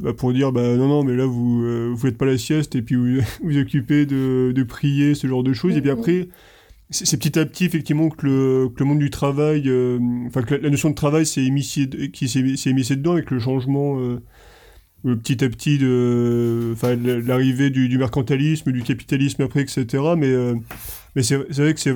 [0.02, 2.82] bah, pour dire, bah non, non, mais là, vous, vous faites pas la sieste et
[2.82, 5.78] puis vous vous occupez de, de prier, ce genre de choses.
[5.78, 6.00] Et puis mm-hmm.
[6.00, 6.28] après,
[6.92, 10.56] c'est petit à petit effectivement que le, que le monde du travail, euh, enfin que
[10.56, 14.20] la, notion de travail s'est émissée, qui s'est émissée dedans avec le changement euh, euh,
[15.04, 16.76] petit à petit de,
[17.26, 19.86] l'arrivée du, mercantilisme, du capitalisme après, etc.
[20.18, 20.34] Mais
[21.16, 21.94] mais c'est vrai que c'est,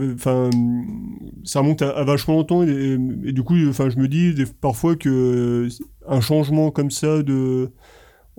[1.43, 5.67] ça remonte à, vachement longtemps et, du coup, je me dis parfois que
[6.07, 7.71] un changement comme ça de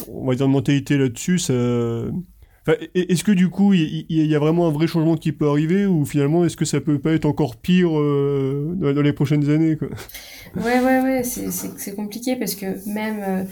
[0.09, 1.55] on va dire, de mentalité là-dessus, ça...
[1.55, 6.05] est-ce que du coup, il y, a vraiment un vrai changement qui peut arriver ou
[6.05, 9.89] finalement, est-ce que ça peut pas être encore pire euh, dans, les prochaines années quoi?
[10.57, 13.47] Ouais, ouais, ouais, c'est compliqué parce que même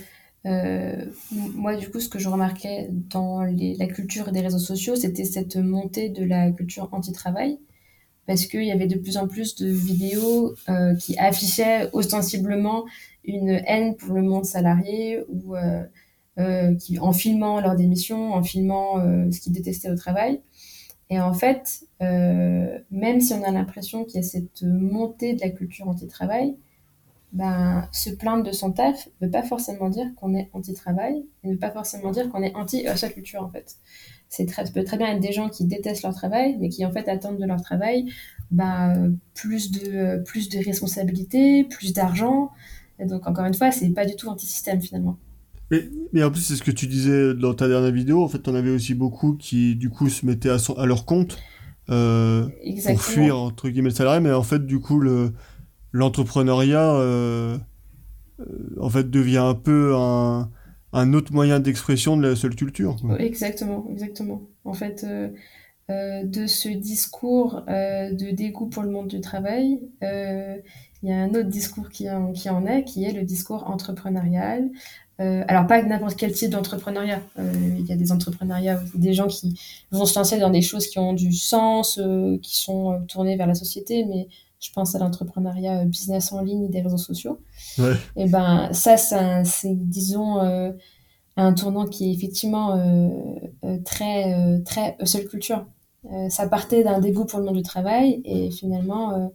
[0.46, 4.96] euh, euh, moi, du coup, ce que je remarquais dans la culture des réseaux sociaux,
[4.96, 7.58] c'était cette montée de la culture anti-travail
[8.26, 10.54] parce qu'il y avait de plus en plus de vidéos
[11.00, 12.84] qui affichaient ostensiblement
[13.24, 15.56] une haine pour le monde salarié ou
[16.38, 20.40] euh, qui, en filmant leur démission, en filmant euh, ce qu'ils détestaient au travail.
[21.10, 25.42] Et en fait, euh, même si on a l'impression qu'il y a cette montée de
[25.42, 26.56] la culture anti-travail,
[27.32, 31.52] ben, se plaindre de son taf ne veut pas forcément dire qu'on est anti-travail, ne
[31.52, 33.76] veut pas forcément dire qu'on est anti-sa culture en fait.
[34.28, 36.84] C'est très, ça peut très bien être des gens qui détestent leur travail, mais qui
[36.84, 38.06] en fait attendent de leur travail
[38.50, 42.50] ben, plus, de, plus de responsabilités, plus d'argent.
[42.98, 45.16] Donc encore une fois, c'est pas du tout anti-système finalement.
[46.12, 48.22] Mais, en plus, c'est ce que tu disais dans ta dernière vidéo.
[48.22, 51.38] En fait, on avait aussi beaucoup qui, du coup, se mettaient à, à leur compte
[51.88, 52.46] euh,
[52.86, 54.20] pour fuir, entre guillemets, le salarié.
[54.20, 55.32] Mais en fait, du coup, le,
[55.92, 57.56] l'entrepreneuriat, euh,
[58.40, 58.44] euh,
[58.80, 60.48] en fait, devient un peu un,
[61.14, 62.96] autre moyen d'expression de la seule culture.
[63.18, 64.42] Exactement, exactement.
[64.64, 71.12] En fait, euh, de ce discours de dégoût pour le monde du travail, il y
[71.12, 74.70] a un autre discours qui en, est, qui est le discours entrepreneurial,
[75.18, 77.20] alors pas n'importe quel type d'entrepreneuriat.
[77.38, 79.58] Il y a des entrepreneuriats, des gens qui
[79.90, 82.00] vont se lancer dans des choses qui ont du sens,
[82.42, 84.28] qui sont tournées vers la société, mais
[84.62, 87.40] je pense à l'entrepreneuriat business en ligne des réseaux sociaux.
[88.16, 90.38] Et ben ça, c'est disons
[91.36, 92.80] un tournant qui est effectivement
[93.84, 95.66] très très seule culture.
[96.28, 99.32] ça partait d'un dégoût pour le monde du travail et finalement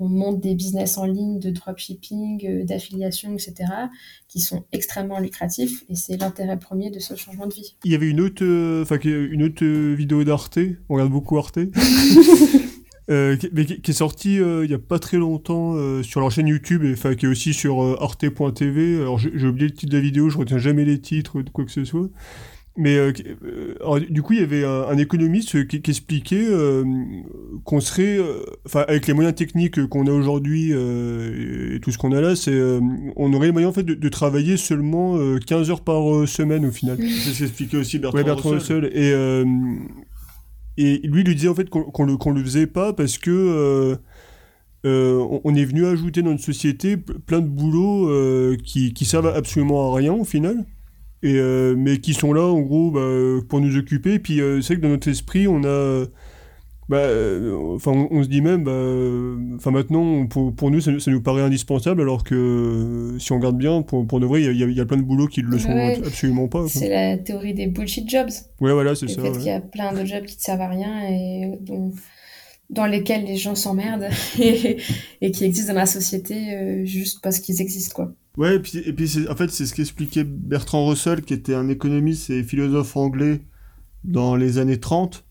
[0.00, 3.70] on monte des business en ligne de dropshipping, euh, d'affiliation, etc.,
[4.28, 7.76] qui sont extrêmement lucratifs et c'est l'intérêt premier de ce changement de vie.
[7.84, 11.58] Il y avait une autre, euh, une autre euh, vidéo d'Arte, on regarde beaucoup Arte,
[13.10, 16.48] euh, qui, mais qui, est sorti il y a pas très longtemps sur leur chaîne
[16.48, 19.00] YouTube, et enfin qui est aussi sur arte.tv.
[19.00, 21.64] Alors j'ai oublié le titre de la vidéo, je retiens jamais les titres de quoi
[21.64, 22.08] que ce soit.
[22.76, 23.12] Mais euh,
[23.44, 26.84] euh, du coup, il y avait un, économiste qui, expliquait euh,
[27.64, 28.18] qu'on serait,
[28.64, 32.58] enfin, avec les moyens techniques qu'on a aujourd'hui et tout ce qu'on a là, c'est,
[33.16, 36.96] on aurait les moyens en fait de, travailler seulement 15 heures par semaine au final.
[36.98, 38.90] C'est ce qu'expliquait aussi Bertrand, ouais, Bertrand Russell.
[38.94, 39.12] Et,
[40.86, 43.98] et lui, il lui disait en fait qu'on le, qu'on le faisait pas parce que
[44.84, 49.96] on est venu ajouter dans notre société plein de boulots qui, qui servent absolument à
[49.96, 50.64] rien au final
[51.22, 54.14] et euh, mais qui sont là en gros bah, pour nous occuper.
[54.14, 56.06] Et puis euh, c'est que dans notre esprit, on a.
[56.90, 61.22] Bah, euh, enfin, on, se dit même, bah, enfin maintenant, pour, pour nous, ça, nous
[61.22, 64.80] paraît indispensable, alors que si on regarde bien, pour, pour de vrai, il y, y,
[64.80, 66.66] a plein de boulots qui le sont absolument pas.
[66.66, 68.30] C'est la théorie des bullshit jobs.
[68.60, 69.22] Ouais, voilà, c'est ça.
[69.22, 71.92] Le fait qu'il y a plein de jobs qui ne servent à rien et dont,
[72.70, 74.08] dans lesquels les gens s'emmerdent
[74.40, 74.78] et,
[75.20, 78.12] et, qui existent dans la société juste parce qu'ils existent, quoi.
[78.36, 81.68] Ouais, et puis, et puis en fait, c'est ce qu'expliquait Bertrand Russell, qui était un
[81.68, 83.42] économiste et philosophe anglais
[84.02, 85.24] dans les années 30.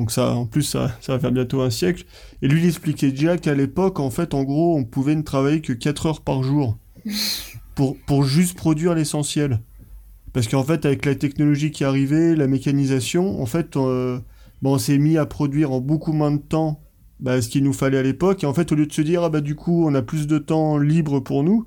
[0.00, 2.06] Donc ça, en plus, ça, ça va faire bientôt un siècle.
[2.40, 5.60] Et lui, il expliquait déjà qu'à l'époque, en fait, en gros, on pouvait ne travailler
[5.60, 6.78] que 4 heures par jour
[7.74, 9.60] pour, pour juste produire l'essentiel.
[10.32, 14.18] Parce qu'en fait, avec la technologie qui arrivait, la mécanisation, en fait, euh,
[14.64, 16.80] on s'est mis à produire en beaucoup moins de temps
[17.18, 18.42] bah, ce qu'il nous fallait à l'époque.
[18.42, 20.26] Et en fait, au lieu de se dire, ah bah du coup, on a plus
[20.26, 21.66] de temps libre pour nous,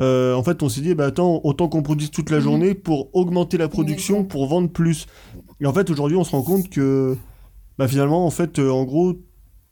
[0.00, 2.42] euh, en fait, on s'est dit, bah attends, autant qu'on produise toute la mhm.
[2.42, 5.06] journée pour augmenter la production, pour vendre plus.
[5.60, 7.16] Et en fait, aujourd'hui, on se rend compte que,
[7.78, 9.14] bah finalement, en fait, euh, en gros,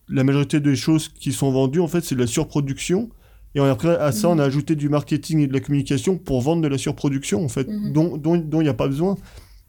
[0.09, 3.11] la majorité des choses qui sont vendues, en fait, c'est de la surproduction.
[3.55, 4.41] Et après, à ça, on a mhm.
[4.41, 7.93] ajouté du marketing et de la communication pour vendre de la surproduction, en fait, mhm.
[7.93, 9.17] dont il n'y a pas besoin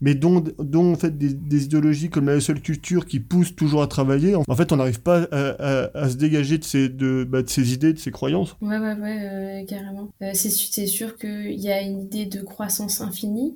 [0.03, 3.87] mais dont, dont en fait des, idéologies comme la seule culture qui poussent toujours à
[3.87, 4.35] travailler.
[4.35, 7.93] En fait, on n'arrive pas à, se dégager de ces, de, bah, de ces idées,
[7.93, 8.57] de ces croyances.
[8.61, 10.09] Ouais, ouais, ouais, euh, carrément.
[10.21, 13.55] Euh, c'est sûr qu'il y a une idée de croissance infinie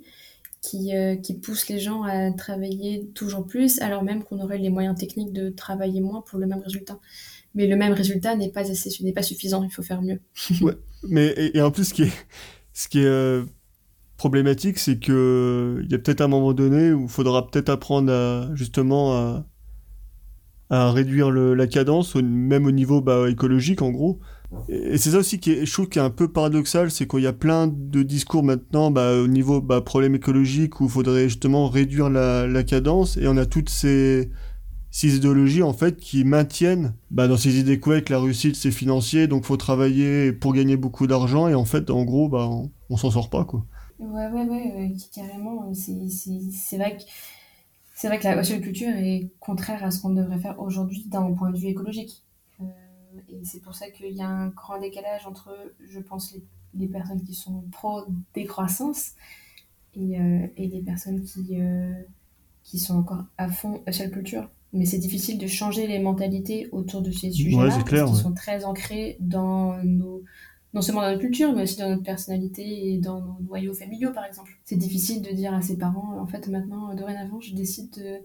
[0.68, 4.70] qui, euh, qui pousse les gens à travailler toujours plus, alors même qu'on aurait les
[4.70, 7.00] moyens techniques de travailler moins pour le même résultat.
[7.56, 9.64] Mais le même résultat n'est pas assez, n'est pas suffisant.
[9.64, 10.20] Il faut faire mieux.
[10.62, 10.78] ouais,
[11.08, 12.12] mais et, en plus, ce qui est,
[12.74, 13.42] ce qui est
[14.18, 18.12] problématique, c'est que il y a peut-être un moment donné où il faudra peut-être apprendre
[18.12, 19.44] à justement
[20.70, 24.20] à, réduire la cadence, même au niveau bah, écologique en gros.
[24.70, 27.28] Et, c'est ça aussi qui est, je qui est un peu paradoxal, c'est qu'il y
[27.28, 31.68] a plein de discours maintenant bah, au niveau bah, problème écologique où il faudrait justement
[31.68, 34.30] réduire la, cadence, et on a toutes ces,
[34.90, 39.28] ces idéologies en fait qui maintiennent bah, dans ces idées que la réussite c'est financier,
[39.28, 43.12] donc faut travailler pour gagner beaucoup d'argent, et en fait en gros on, on s'en
[43.12, 43.66] sort pas quoi.
[44.00, 45.74] Ouais, ouais, ouais, carrément.
[45.74, 47.04] C'est vrai que
[47.96, 51.50] c'est vrai que la culture est contraire à ce qu'on devrait faire aujourd'hui d'un point
[51.50, 52.24] de vue écologique.
[53.30, 55.52] Et c'est pour ça qu'il y a un grand décalage entre,
[55.88, 56.44] je pense, les,
[56.76, 59.12] les personnes qui sont pro-décroissance
[59.96, 61.94] et, euh, et les personnes qui, euh,
[62.64, 64.50] qui sont encore à fond seule culture.
[64.74, 68.66] Mais c'est difficile de changer les mentalités autour de ces sujets-là, parce qu'ils sont très
[68.66, 70.24] ancrés dans nos
[70.74, 74.12] non seulement dans notre culture, mais aussi dans notre personnalité et dans nos noyaux familiaux,
[74.12, 74.52] par exemple.
[74.66, 78.22] C'est difficile de dire à ses parents, en fait, maintenant, dorénavant, je décide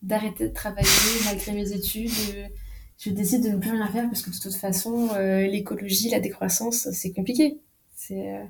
[0.00, 0.88] d'arrêter de, travailler
[1.26, 2.10] malgré mes études.
[3.00, 6.20] Je décide de ne plus rien faire parce que de toute façon, euh, l'écologie, la
[6.20, 7.58] décroissance, c'est compliqué.
[7.94, 8.44] C'est euh,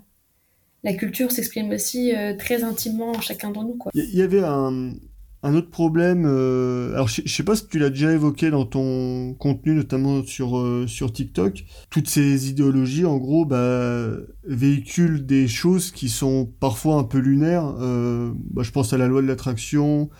[0.83, 3.79] la culture s'exprime aussi euh, très intimement en chacun d'entre nous.
[3.95, 4.97] Il y, avait un,
[5.45, 10.25] autre problème, alors je, sais pas si tu l'as déjà évoqué dans ton contenu, notamment
[10.25, 16.97] sur, sur TikTok, toutes ces idéologies, en gros, bah, véhiculent des choses qui sont parfois
[16.97, 17.73] un peu lunaires.
[17.73, 20.11] Bah, je pense à la loi de l'attraction,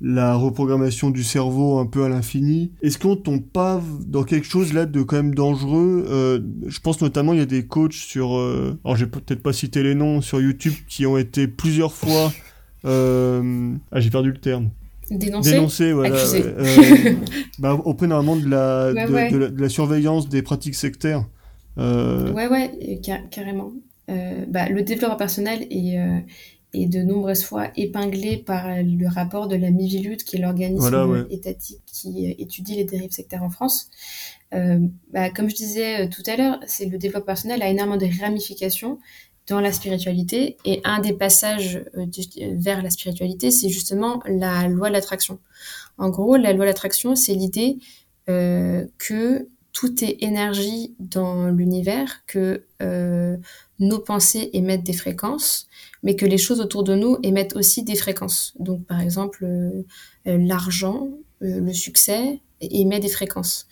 [0.00, 2.72] la reprogrammation du cerveau un peu à l'infini.
[2.82, 7.32] Est-ce qu'on tombe pas dans quelque chose là de quand même dangereux Je pense notamment
[7.34, 8.32] il y a des coachs sur,
[8.84, 12.32] alors j'ai peut-être pas cité les noms sur YouTube qui ont été plusieurs fois
[12.84, 14.70] euh, ah, j'ai perdu le terme.
[15.10, 15.52] Dénoncer.
[15.52, 16.16] Dénoncer, voilà.
[16.16, 17.14] Euh,
[17.58, 21.24] bah, auprès normalement de la, de, la, surveillance des pratiques sectaires.
[21.78, 22.32] Euh...
[22.32, 23.72] Ouais, ouais, carrément.
[24.08, 25.98] Euh, bah, le développement personnel est,
[26.72, 31.80] est, de nombreuses fois épinglé par le rapport de la Mivilut, qui est l'organisme étatique
[31.86, 33.88] qui étudie les dérives sectaires en France.
[34.52, 38.98] Bah, comme je disais tout à l'heure, c'est le développement personnel a énormément de ramifications
[39.50, 40.56] dans la spiritualité.
[40.64, 42.06] Et un des passages euh,
[42.54, 45.38] vers la spiritualité, c'est justement la loi de l'attraction.
[45.98, 47.78] En gros, la loi de l'attraction, c'est l'idée
[48.28, 53.36] euh, que tout est énergie dans l'univers, que euh,
[53.78, 55.68] nos pensées émettent des fréquences,
[56.02, 58.54] mais que les choses autour de nous émettent aussi des fréquences.
[58.58, 59.46] Donc, par exemple,
[60.24, 61.08] l'argent
[61.40, 63.66] le succès émet des fréquences.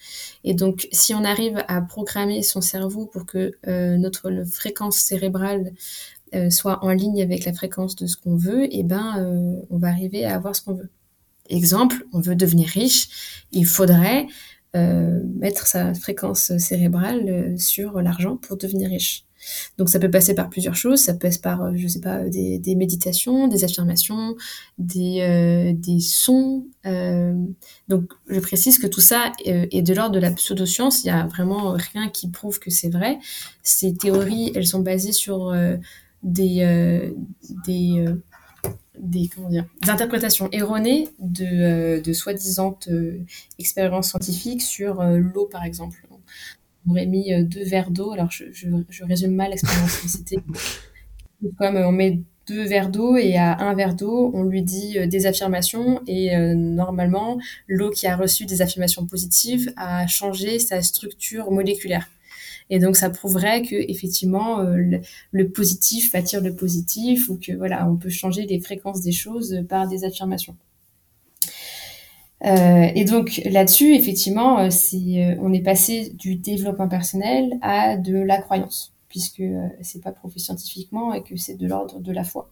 [0.45, 3.53] Et donc, si on arrive à programmer son cerveau pour que
[3.97, 5.73] notre fréquence cérébrale
[6.51, 9.89] soit en ligne avec la fréquence de ce qu'on veut, et eh ben, on va
[9.89, 10.91] arriver à avoir ce qu'on veut.
[11.49, 14.27] Exemple, on veut devenir riche, il faudrait
[14.77, 19.25] euh, mettre sa fréquence cérébrale euh, sur l'argent pour devenir riche.
[19.77, 22.75] Donc ça peut passer par plusieurs choses, ça passe par, euh, je sais pas, des,
[22.77, 24.37] méditations, des affirmations,
[24.79, 26.67] des, des sons.
[27.89, 31.27] donc je précise que tout ça est de l'ordre de la pseudoscience, il n'y a
[31.27, 33.19] vraiment rien qui prouve que c'est vrai.
[33.63, 35.55] Ces théories, elles sont basées sur
[36.23, 37.13] des,
[37.67, 43.19] des comment dire, des interprétations erronées de, euh, de soi-disant euh,
[43.59, 46.03] expériences scientifiques sur euh, l'eau, par exemple.
[46.87, 50.39] On aurait mis deux verres d'eau, alors je, je, résume mal l'expérience, c'était
[51.59, 55.27] comme on met deux verres d'eau et à un verre d'eau, on lui dit des
[55.27, 62.09] affirmations et normalement, l'eau qui a reçu des affirmations positives a changé sa structure moléculaire.
[62.71, 64.99] Et donc, ça prouverait que effectivement, euh,
[65.33, 69.65] le, positif attire le positif ou que voilà, on peut changer les fréquences des choses
[69.69, 70.57] par des affirmations.
[72.45, 78.17] Euh, et donc là-dessus, effectivement, euh, c'est, on est passé du développement personnel à de
[78.17, 79.43] la croyance, puisque
[79.83, 82.51] c'est pas prouvé scientifiquement et que c'est de l'ordre de la foi.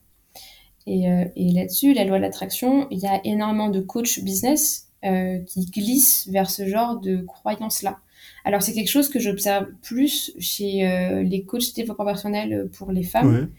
[0.89, 5.67] Et, et là-dessus, la loi de l'attraction, il y a énormément de coachs business qui
[5.67, 7.99] glissent vers ce genre de croyance-là.
[8.47, 13.03] Alors, c'est quelque chose que j'observe plus chez euh, les coachs développement personnel pour les
[13.03, 13.51] femmes.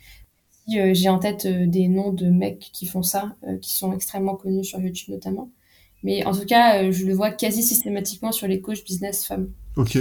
[0.74, 4.36] Euh, j'ai en tête euh, des noms de mecs qui font ça, qui sont extrêmement
[4.36, 5.50] connus sur YouTube notamment.
[6.04, 9.50] Mais en tout cas, je le vois quasi systématiquement sur les coachs business femmes.
[9.76, 9.98] Ok.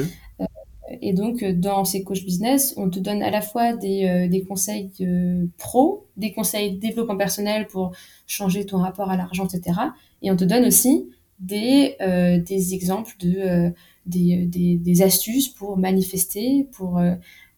[1.02, 4.90] et donc, dans ces coachs business, on te donne à la fois des, des conseils
[5.58, 7.92] pro, des conseils développement personnel pour
[8.26, 9.78] changer ton rapport à l'argent, etc.
[10.22, 11.96] Et on te donne aussi des,
[12.46, 13.72] des exemples de
[14.06, 17.14] des, des, des, astuces pour manifester, pour, euh,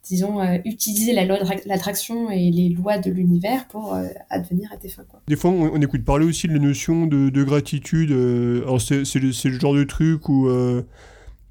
[0.09, 4.71] disons, euh, utiliser la loi de l'attraction et les lois de l'univers pour euh, advenir
[4.73, 5.05] à tes fins.
[5.09, 5.21] Quoi.
[5.29, 8.11] Des fois, on, écoute parler aussi de la notion de, de gratitude.
[8.11, 10.49] alors, c'est le, le, genre de truc où,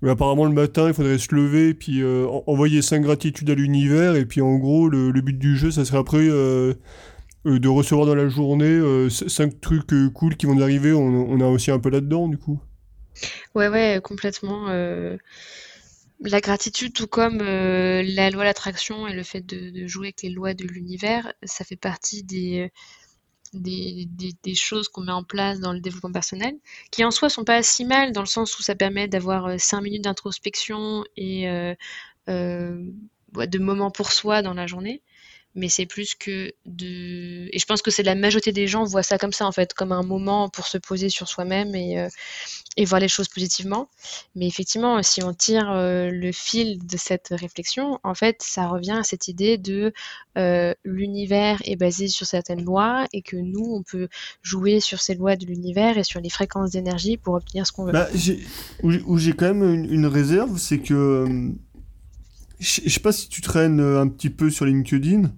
[0.06, 2.04] apparemment, le matin, il faudrait se lever et puis
[2.48, 4.15] envoyer cinq gratitudes à l'univers.
[4.15, 8.15] Et puis, en gros, le, le, but du jeu, ça serait après de recevoir dans
[8.15, 10.93] la journée cinq trucs cool qui vont arriver.
[10.93, 12.60] On, on a aussi un peu là-dedans, du coup.
[13.56, 14.67] Ouais, ouais, complètement.
[16.26, 20.08] Euh, la gratitude, tout comme euh, la loi de l'attraction et le fait de, jouer
[20.08, 22.72] avec les lois de l'univers, ça fait partie des,
[23.54, 26.56] des, choses qu'on met en place dans le développement personnel,
[26.92, 29.58] qui en soi sont pas si mal, dans le sens où ça permet d'avoir euh,
[29.58, 31.48] cinq minutes d'introspection et
[32.28, 35.02] de moments pour soi dans la journée
[35.56, 39.04] mais c'est plus que de et je pense que c'est la majorité des gens voient
[39.04, 42.10] ça comme ça en fait comme un moment pour se poser sur soi-même et, euh,
[42.78, 43.90] et voir les choses positivement.
[44.36, 48.98] Mais effectivement si on tire euh, le fil de cette réflexion en fait ça revient
[49.00, 49.94] à cette idée de
[50.38, 54.10] euh, l'univers est basé sur certaines lois et que nous on peut
[54.44, 57.86] jouer sur ces lois de l'univers et sur les fréquences d'énergie pour obtenir ce qu'on
[57.86, 57.94] veut.
[57.94, 58.10] Bah,
[58.84, 61.26] où j'ai quand même une, une réserve c'est que
[62.60, 65.32] je sais pas si tu traînes un petit peu sur LinkedIn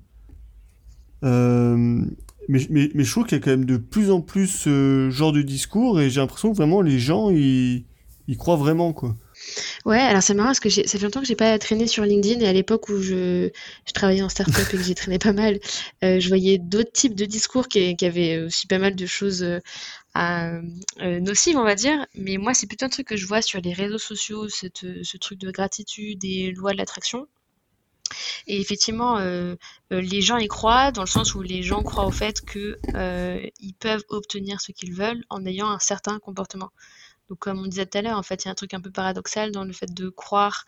[1.23, 2.05] euh,
[2.47, 5.09] mais, mais, mais, je trouve qu'il y a quand même de plus en plus ce
[5.11, 7.83] genre de discours et j'ai l'impression que vraiment les gens ils,
[8.27, 9.15] ils croient vraiment quoi.
[9.85, 12.41] Ouais, alors c'est marrant parce que ça fait longtemps que j'ai pas traîné sur LinkedIn
[12.41, 13.49] et à l'époque où je,
[13.93, 15.59] travaillais en startup et que j'ai traîné pas mal,
[16.03, 19.45] euh, je voyais d'autres types de discours qui, qui, avaient aussi pas mal de choses
[20.17, 20.61] euh,
[20.99, 22.05] à, nocives, on va dire.
[22.15, 25.17] Mais moi, c'est plutôt un truc que je vois sur les réseaux sociaux, cette, ce
[25.17, 27.27] truc de gratitude et loi de l'attraction.
[28.47, 29.55] Et effectivement, euh,
[29.91, 32.77] euh, les gens y croient dans le sens où les gens croient au fait qu'ils
[32.95, 33.39] euh,
[33.79, 36.71] peuvent obtenir ce qu'ils veulent en ayant un certain comportement.
[37.29, 38.81] Donc, comme on disait tout à l'heure, en fait, il y a un truc un
[38.81, 40.65] peu paradoxal dans le fait de croire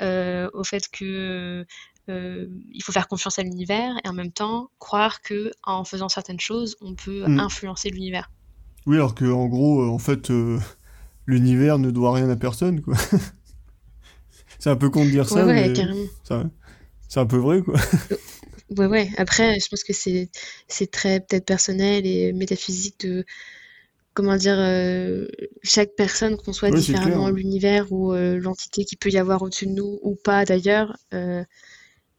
[0.00, 1.64] au fait que
[2.08, 6.40] il faut faire confiance à l'univers et en même temps croire que en faisant certaines
[6.40, 7.38] choses, on peut mm.
[7.38, 8.28] influencer l'univers.
[8.90, 10.32] Oui, alors que en gros, en fait,
[11.28, 12.96] l'univers ne doit rien à personne, quoi.
[14.58, 16.06] C'est un peu con de dire ça, ouais, carrément.
[16.24, 16.50] Ça,
[17.08, 17.80] c'est un peu vrai, quoi.
[18.76, 19.10] Ouais, ouais.
[19.16, 20.28] Après, je pense que c'est,
[20.68, 23.24] c'est très peut-être personnel et métaphysique de,
[24.12, 25.26] comment dire, euh,
[25.62, 29.98] chaque personne conçoit différemment l'univers ou euh, l'entité qui peut y avoir au-dessus de nous
[30.02, 30.96] ou pas d'ailleurs.
[31.14, 31.42] Euh,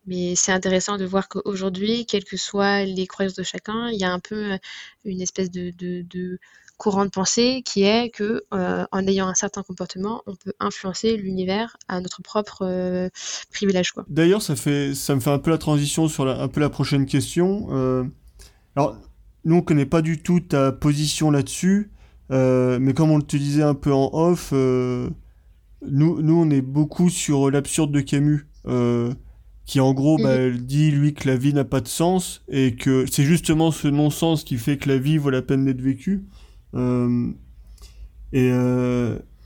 [0.08, 4.04] mais c'est intéressant de voir qu'aujourd'hui, quelles que soient les croyances de chacun, il y
[4.04, 4.58] a un peu
[5.06, 6.40] une espèce de, de, de
[6.82, 11.16] courant de pensée qui est que euh, en ayant un certain comportement, on peut influencer
[11.16, 13.08] l'univers à notre propre euh,
[13.52, 13.92] privilège.
[13.92, 14.04] Quoi.
[14.10, 17.06] D'ailleurs, ça fait, ça me fait un peu la transition sur un peu la prochaine
[17.06, 17.68] question.
[17.70, 18.04] Euh,
[18.76, 18.98] alors,
[19.46, 21.92] nous on connaît pas du tout ta position là-dessus.
[22.32, 25.02] Mais comme on te disait un peu en off, nous,
[25.82, 28.48] nous, on est beaucoup sur l'absurde de Camus,
[29.66, 33.06] qui en gros bah, dit, lui, que la vie n'a pas de sens, et que
[33.12, 36.24] c'est justement ce non-sens qui fait que la vie vaut la peine d'être vécue.
[36.74, 38.52] Et,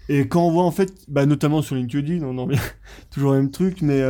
[0.09, 2.47] et quand on voit, en fait, bah, notamment sur LinkedIn, on en
[3.11, 4.01] toujours le même truc, mais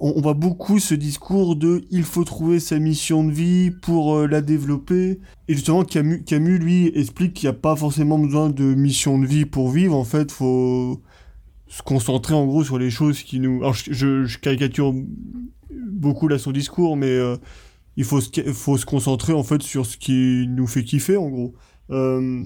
[0.00, 4.26] on, voit beaucoup ce discours de il faut trouver sa mission de vie pour euh,
[4.26, 5.20] la développer.
[5.48, 9.44] Et justement, Camus, lui, explique qu'il n'y a pas forcément besoin de mission de vie
[9.44, 9.96] pour vivre.
[9.96, 11.02] En fait, faut
[11.66, 13.58] se concentrer en gros sur les choses qui nous.
[13.58, 14.94] Alors, je, caricature
[15.70, 17.36] beaucoup là son discours, mais euh,
[17.96, 21.54] il faut se concentrer en fait sur ce qui nous fait kiffer en gros.
[21.90, 22.44] Euh,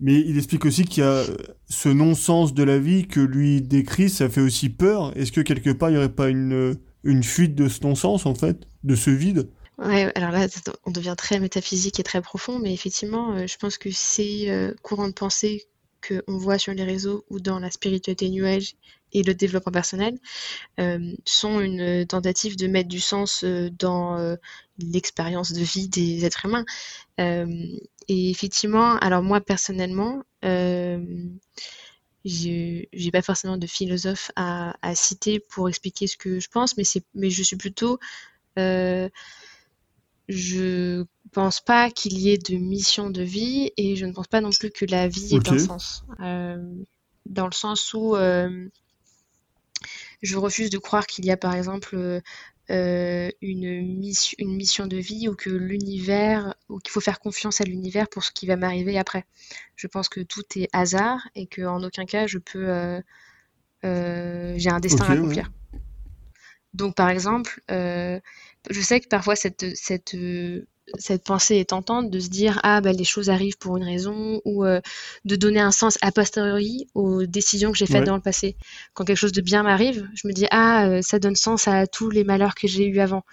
[0.00, 1.24] mais il explique aussi qu'il y a
[1.68, 5.16] ce non-sens de la vie que lui décrit, ça fait aussi peur.
[5.16, 8.34] Est-ce que quelque part il n'y aurait pas une, une fuite de ce non-sens en
[8.34, 9.50] fait, de ce vide?
[9.78, 10.46] Ouais, alors là,
[10.84, 14.72] on devient très métaphysique et très profond, mais effectivement, euh, je pense que ces euh,
[14.82, 15.66] courants de pensée
[16.06, 18.74] qu'on voit sur les réseaux ou dans la spiritualité New Age
[19.12, 20.16] et le développement personnel
[21.24, 23.44] sont une tentative de mettre du sens
[23.78, 24.36] dans
[24.78, 26.64] l'expérience de vie des êtres humains.
[28.08, 30.98] Et effectivement, alors moi personnellement, euh,
[32.24, 36.84] je n'ai pas forcément de philosophe à, citer pour expliquer ce que je pense, mais,
[37.14, 37.98] mais je suis plutôt...
[38.58, 39.08] Euh,
[40.28, 44.40] je pense pas qu'il y ait de mission de vie et je ne pense pas
[44.40, 46.04] non plus que la vie ait un sens.
[46.20, 46.58] Euh,
[47.26, 48.68] dans le sens où euh,
[50.22, 52.20] je refuse de croire qu'il y a par exemple
[52.70, 57.60] euh, une, mission, une mission de vie ou que l'univers, ou qu'il faut faire confiance
[57.60, 59.24] à l'univers pour ce qui va m'arriver après.
[59.76, 62.68] Je pense que tout est hasard et qu'en aucun cas je peux.
[62.68, 63.00] Euh,
[63.84, 65.50] euh, j'ai un destin à accomplir.
[66.74, 68.20] Donc par exemple, je
[68.80, 70.14] sais que parfois cette, cette
[70.98, 74.40] cette pensée est tentante de se dire ah bah les choses arrivent pour une raison
[74.44, 74.80] ou euh,
[75.24, 78.56] de donner un sens a posteriori aux décisions que j'ai faites dans le passé.
[78.94, 81.86] Quand quelque chose de bien m'arrive, je me dis ah euh, ça donne sens à
[81.86, 83.24] tous les malheurs que j'ai eu avant.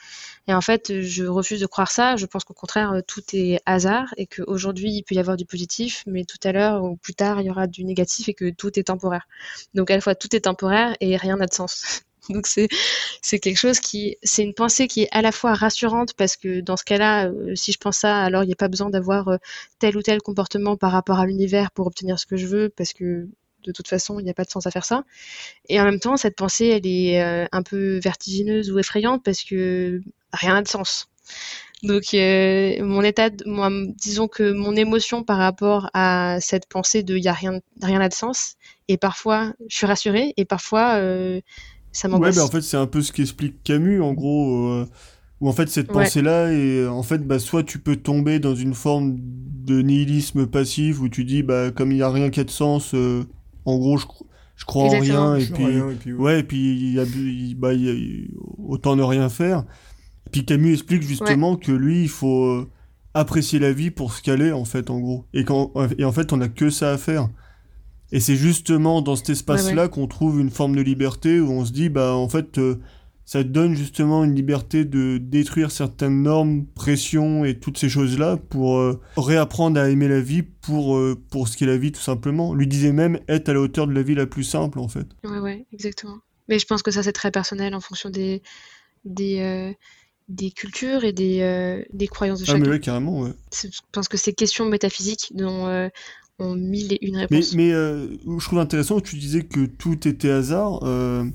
[0.48, 2.16] Et en fait, je refuse de croire ça.
[2.18, 5.46] Je pense qu'au contraire euh, tout est hasard et qu'aujourd'hui il peut y avoir du
[5.46, 8.50] positif, mais tout à l'heure ou plus tard il y aura du négatif et que
[8.50, 9.28] tout est temporaire.
[9.74, 12.02] Donc à la fois tout est temporaire et rien n'a de sens.
[12.30, 16.38] Donc c'est quelque chose qui c'est une pensée qui est à la fois rassurante parce
[16.38, 18.90] que dans ce cas-là, euh, si je pense ça, alors il n'y a pas besoin
[18.90, 19.38] d'avoir euh,
[19.80, 22.94] tel ou tel comportement par rapport à l'univers pour obtenir ce que je veux parce
[22.94, 23.28] que
[23.64, 25.04] de toute façon, il n'y a pas de sens à faire ça.
[25.70, 29.44] Et en même temps, cette pensée, elle est euh, un peu vertigineuse ou effrayante parce
[29.44, 30.02] que
[30.34, 31.08] rien n'a de sens.
[31.82, 37.24] Donc, mon état, moi, disons que mon émotion par rapport à cette pensée de il
[37.24, 38.56] y a rien, rien n'a de sens,
[38.88, 41.00] et parfois je suis rassurée, et parfois
[42.04, 44.88] Ouais, bah en fait, c'est un peu ce qu'explique Camus, en gros, euh,
[45.40, 48.74] où en fait, cette pensée-là, et en fait, bah, soit tu peux tomber dans une
[48.74, 52.44] forme de nihilisme passif où tu dis, bah, comme il n'y a rien qui a
[52.44, 53.24] de sens, euh,
[53.66, 54.06] en gros, je,
[54.56, 56.40] je crois en rien, et puis, ouais.
[56.42, 57.06] et puis, y a,
[57.56, 57.70] bah,
[58.68, 59.64] autant ne rien faire.
[60.28, 62.70] Et puis Camus explique justement que lui, il faut euh,
[63.14, 65.26] apprécier la vie pour ce qu'elle est, en fait, en gros.
[65.34, 67.30] Et, quand, et en fait, on a que ça à faire.
[68.16, 71.74] Et c'est justement dans cet espace-là qu'on trouve une forme de liberté où on se
[71.74, 72.80] dit, bah en fait, euh,
[73.26, 78.78] ça donne justement une liberté de détruire certaines normes, pressions et toutes ces choses-là pour
[78.78, 82.54] euh, réapprendre à aimer la vie pour, euh, pour ce qu'est la vie tout simplement.
[82.54, 85.08] Lui disait même être à la hauteur de la vie la plus simple en fait.
[85.26, 86.20] Ouais, ouais, exactement.
[86.48, 88.42] Mais je pense que ça c'est très personnel en fonction des,
[89.04, 89.76] des,
[90.30, 92.64] des cultures et des, des croyances de chacun.
[92.66, 93.34] Ah mais carrément, ouais.
[93.52, 95.90] Je pense que ces questions métaphysiques dont
[96.40, 97.54] ont mille et une réponses.
[97.54, 100.80] Mais, mais euh, je trouve intéressant tu disais que tout était hasard.
[100.84, 101.26] Euh,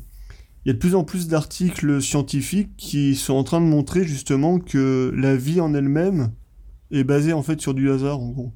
[0.65, 4.05] il y a de plus en plus d'articles scientifiques qui sont en train de montrer
[4.05, 6.33] justement que la vie en elle-même
[6.91, 8.53] est basée en fait sur du hasard en gros.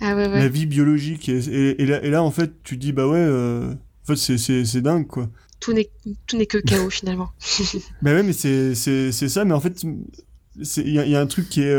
[0.00, 0.40] Ah ouais, ouais.
[0.40, 1.28] La vie biologique.
[1.28, 5.30] Et, et, là, en fait, tu dis, bah ouais, euh, en fait, c'est dingue quoi.
[5.60, 7.30] Tout n'est que chaos finalement.
[8.02, 8.74] bah ouais, mais c'est
[9.12, 11.74] ça, mais en fait, il y, y, a un truc qui est.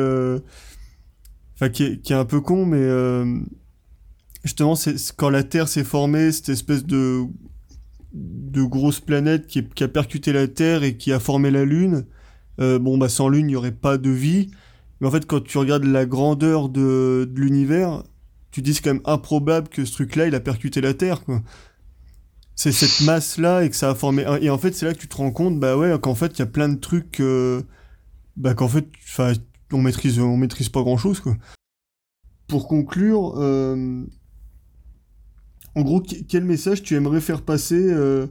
[1.55, 2.79] Enfin, qui, est, qui est un peu con, mais
[4.43, 7.25] justement, c'est quand la Terre s'est formée, cette espèce de
[8.11, 12.05] de grosse planète qui, qui, a percuté la Terre et qui a formé la Lune.
[12.59, 14.49] Euh, bon, bah sans Lune, il n'y aurait pas de vie.
[14.99, 18.03] Mais en fait, quand tu regardes la grandeur de, de l'univers,
[18.51, 21.41] tu dis c'est quand même improbable que ce truc-là, il a percuté la Terre, quoi.
[22.55, 24.25] C'est cette masse-là et que ça a formé.
[24.41, 26.39] Et en fait, c'est là que tu te rends compte, bah ouais, qu'en fait, il
[26.39, 27.61] y a plein de trucs, euh...
[28.35, 28.89] bah qu'en fait,
[29.71, 31.37] on maîtrise, on maîtrise pas grand-chose, quoi.
[32.47, 34.03] Pour conclure, euh
[35.75, 38.27] en gros, quel message tu aimerais faire passer euh,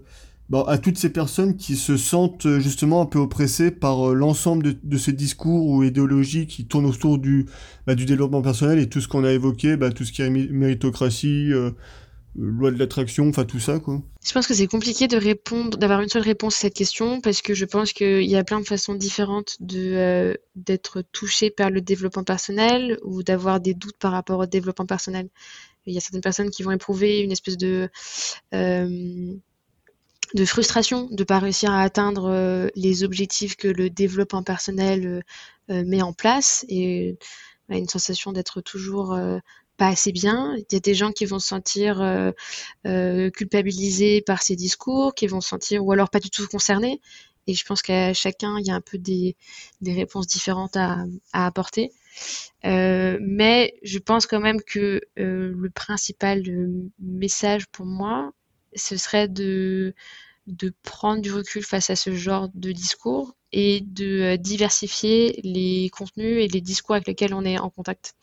[0.49, 4.14] bah, à toutes ces personnes qui se sentent euh, justement un peu oppressées par euh,
[4.14, 7.47] l'ensemble de, de, ces discours ou idéologies qui tournent autour du,
[7.86, 11.53] bah, développement personnel et tout ce qu'on a évoqué, bah, tout ce qui est méritocratie,
[12.36, 14.01] loi de l'attraction, enfin tout ça quoi.
[14.24, 17.43] Je pense que c'est compliqué de répondre, d'avoir une seule réponse à cette question parce
[17.43, 21.80] que je pense qu'il y a plein de façons différentes de d'être touché par le
[21.80, 25.28] développement personnel ou d'avoir des doutes par rapport au développement personnel.
[25.89, 27.89] Il y a certaines personnes qui vont éprouver une espèce de
[28.55, 29.34] euh,
[30.34, 35.24] de frustration de pas réussir à atteindre euh, les objectifs que le développement personnel
[35.70, 37.16] euh, met en place et
[37.70, 39.18] une sensation d'être toujours
[39.76, 40.55] pas assez bien.
[40.57, 41.97] Il y a des gens qui vont se sentir
[42.84, 47.03] culpabilisés par ces discours, qui vont se sentir ou alors pas du tout concernés.
[47.47, 49.36] Et je pense qu'à chacun, il y a un peu des,
[49.82, 51.93] réponses différentes à apporter.
[52.64, 56.42] Euh, mais je pense quand même que euh, le principal
[56.98, 58.32] message pour moi,
[58.74, 59.94] ce serait de,
[60.46, 65.90] de prendre du recul face à ce genre de discours et de euh, diversifier les
[65.90, 68.14] contenus et les discours avec lesquels on est en contact.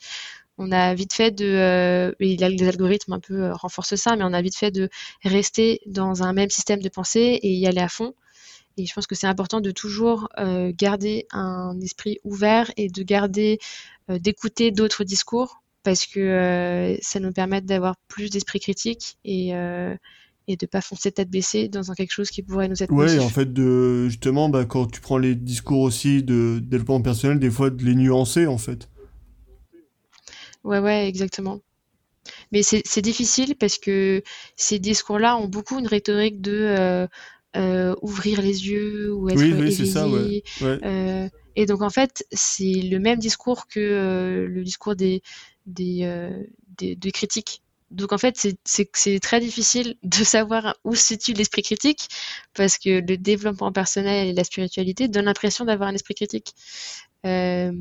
[0.57, 4.23] On a vite fait de, euh, et les algorithmes un peu euh, renforcent ça, mais
[4.23, 4.89] on a vite fait de
[5.23, 8.13] rester dans un même système de pensée et y aller à fond.
[8.77, 10.27] Et je pense que c'est important de toujours
[10.77, 13.59] garder un esprit ouvert et de garder,
[14.09, 19.53] d'écouter d'autres discours parce que ça nous permet d'avoir plus d'esprit critique et
[20.47, 23.29] et de pas foncer tête baissée dans quelque chose qui pourrait nous être ouais en
[23.29, 27.69] fait de justement bah, quand tu prends les discours aussi de développement personnel des fois
[27.69, 28.89] de les nuancer en fait.
[30.63, 31.61] Ouais ouais exactement.
[32.51, 34.23] Mais c'est difficile parce que
[34.55, 37.07] ces discours là ont beaucoup une rhétorique de euh,
[37.55, 40.43] euh, ouvrir les yeux ou être oui, oui, éveillé ça, ouais.
[40.61, 45.21] Euh, et donc en fait c'est le même discours que le discours des
[45.65, 46.07] des,
[46.77, 51.61] des, des critiques donc en fait, c'est très difficile de savoir où se situe l'esprit
[51.61, 52.09] critique
[52.53, 56.53] parce que le développement personnel et la spiritualité donnent l'impression d'avoir un esprit critique.
[57.25, 57.71] Euh,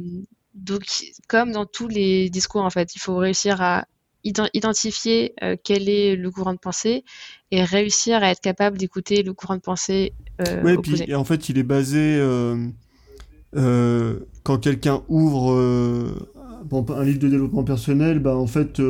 [0.54, 0.84] donc
[1.28, 3.86] comme dans tous les discours, en fait, il faut réussir à
[4.24, 7.04] identifier euh, quel est le courant de pensée
[7.50, 10.12] et réussir à être capable d'écouter le courant de pensée
[10.46, 12.20] euh, ouais, Puis, et en fait, il est basé
[13.52, 15.52] quand quelqu'un ouvre
[16.72, 18.80] un livre de développement personnel, bah en fait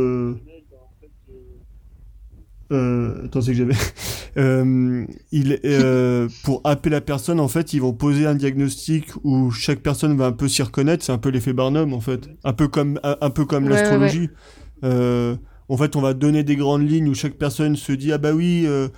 [2.72, 3.74] euh, attends, c'est que j'avais.
[4.36, 9.50] euh, il, euh, pour appeler la personne, en fait, ils vont poser un diagnostic où
[9.50, 11.04] chaque personne va un peu s'y reconnaître.
[11.04, 12.28] C'est un peu l'effet Barnum, en fait.
[12.42, 14.30] Un peu comme, un, peu comme l'astrologie.
[14.82, 15.36] Euh,
[15.68, 18.32] en fait, on va donner des grandes lignes où chaque personne se dit Ah bah
[18.32, 18.88] oui, euh,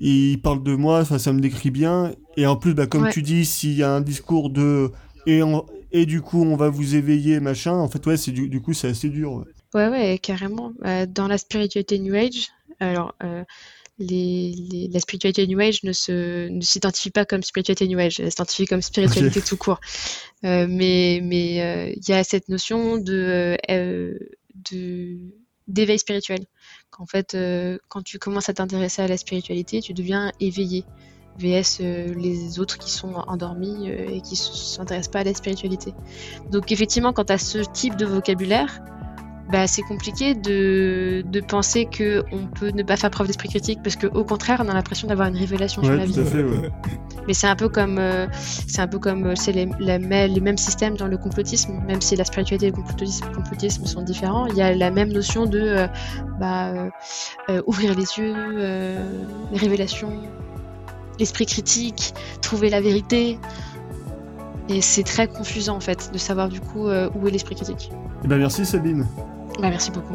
[0.00, 2.12] il parle de moi, ça me décrit bien.
[2.36, 4.90] Et en plus, bah, comme tu dis, s'il y a un discours de.
[5.26, 5.40] Et,
[5.92, 7.72] et du coup, on va vous éveiller, machin.
[7.74, 9.44] En fait, ouais, c'est du, du coup, c'est assez dur.
[9.74, 10.72] Ouais, ouais, carrément.
[11.08, 12.48] dans la spiritualité New Age,
[12.80, 13.44] alors, euh,
[13.98, 18.30] les, la spiritualité New Age ne se ne s'identifie pas comme spiritualité New Age, elle
[18.30, 19.80] s'identifie comme spiritualité tout court.
[20.44, 23.58] Euh, mais mais il y a cette notion de
[25.66, 26.44] d'éveil spirituel.
[26.90, 27.36] Qu'en fait,
[27.88, 30.84] quand tu commences à t'intéresser à la spiritualité, tu deviens éveillé.
[31.38, 31.78] VS
[32.16, 35.94] les autres qui sont endormis et qui ne s'intéressent pas à la spiritualité.
[36.50, 38.80] Donc effectivement, quand tu as ce type de vocabulaire,
[39.50, 43.80] bah, c'est compliqué de, de penser que on peut ne pas faire preuve d'esprit critique
[43.82, 46.12] parce qu'au contraire on a l'impression d'avoir une révélation sur la vie.
[46.12, 46.70] Fait, ouais.
[47.26, 48.26] Mais c'est un peu comme euh,
[48.66, 52.14] c'est un peu comme euh, c'est les, les, mêmes systèmes dans le complotisme, même si
[52.14, 55.60] la spiritualité et le complotisme, complotisme sont différents, il y a la même notion de
[55.60, 55.86] euh,
[56.38, 56.72] bah,
[57.66, 58.34] ouvrir les yeux,
[59.52, 60.12] les révélations,
[61.18, 63.38] l'esprit critique, trouver la vérité.
[64.68, 67.90] Et c'est très confusant en fait de savoir du coup où est l'esprit critique.
[68.24, 69.06] Eh ben merci Sabine.
[69.58, 70.14] Bah, merci beaucoup.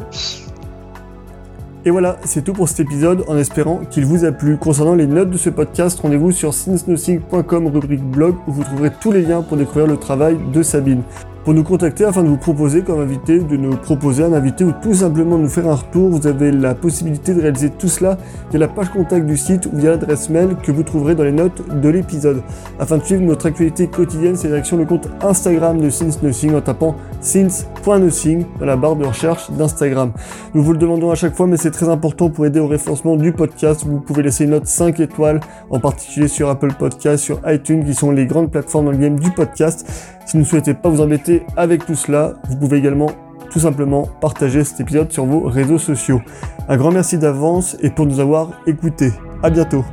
[1.86, 4.56] Et voilà, c'est tout pour cet épisode en espérant qu'il vous a plu.
[4.56, 9.12] Concernant les notes de ce podcast, rendez-vous sur since-nothing.com rubrique blog où vous trouverez tous
[9.12, 11.02] les liens pour découvrir le travail de Sabine
[11.44, 14.72] pour nous contacter afin de vous proposer comme invité, de nous proposer un invité ou
[14.72, 16.08] tout simplement nous faire un retour.
[16.08, 18.16] Vous avez la possibilité de réaliser tout cela
[18.50, 21.32] via la page contact du site ou via l'adresse mail que vous trouverez dans les
[21.32, 22.42] notes de l'épisode.
[22.78, 26.62] Afin de suivre notre actualité quotidienne, c'est direction le compte Instagram de Since Nothing en
[26.62, 30.12] tapant since.nothing dans la barre de recherche d'Instagram.
[30.54, 33.16] Nous vous le demandons à chaque fois, mais c'est très important pour aider au référencement
[33.16, 33.84] du podcast.
[33.86, 37.94] Vous pouvez laisser une note 5 étoiles, en particulier sur Apple Podcast, sur iTunes, qui
[37.94, 39.86] sont les grandes plateformes dans le game du podcast.
[40.26, 43.10] Si vous ne souhaitez pas vous embêter avec tout cela, vous pouvez également
[43.50, 46.20] tout simplement partager cet épisode sur vos réseaux sociaux.
[46.68, 49.12] Un grand merci d'avance et pour nous avoir écoutés.
[49.42, 49.84] À bientôt.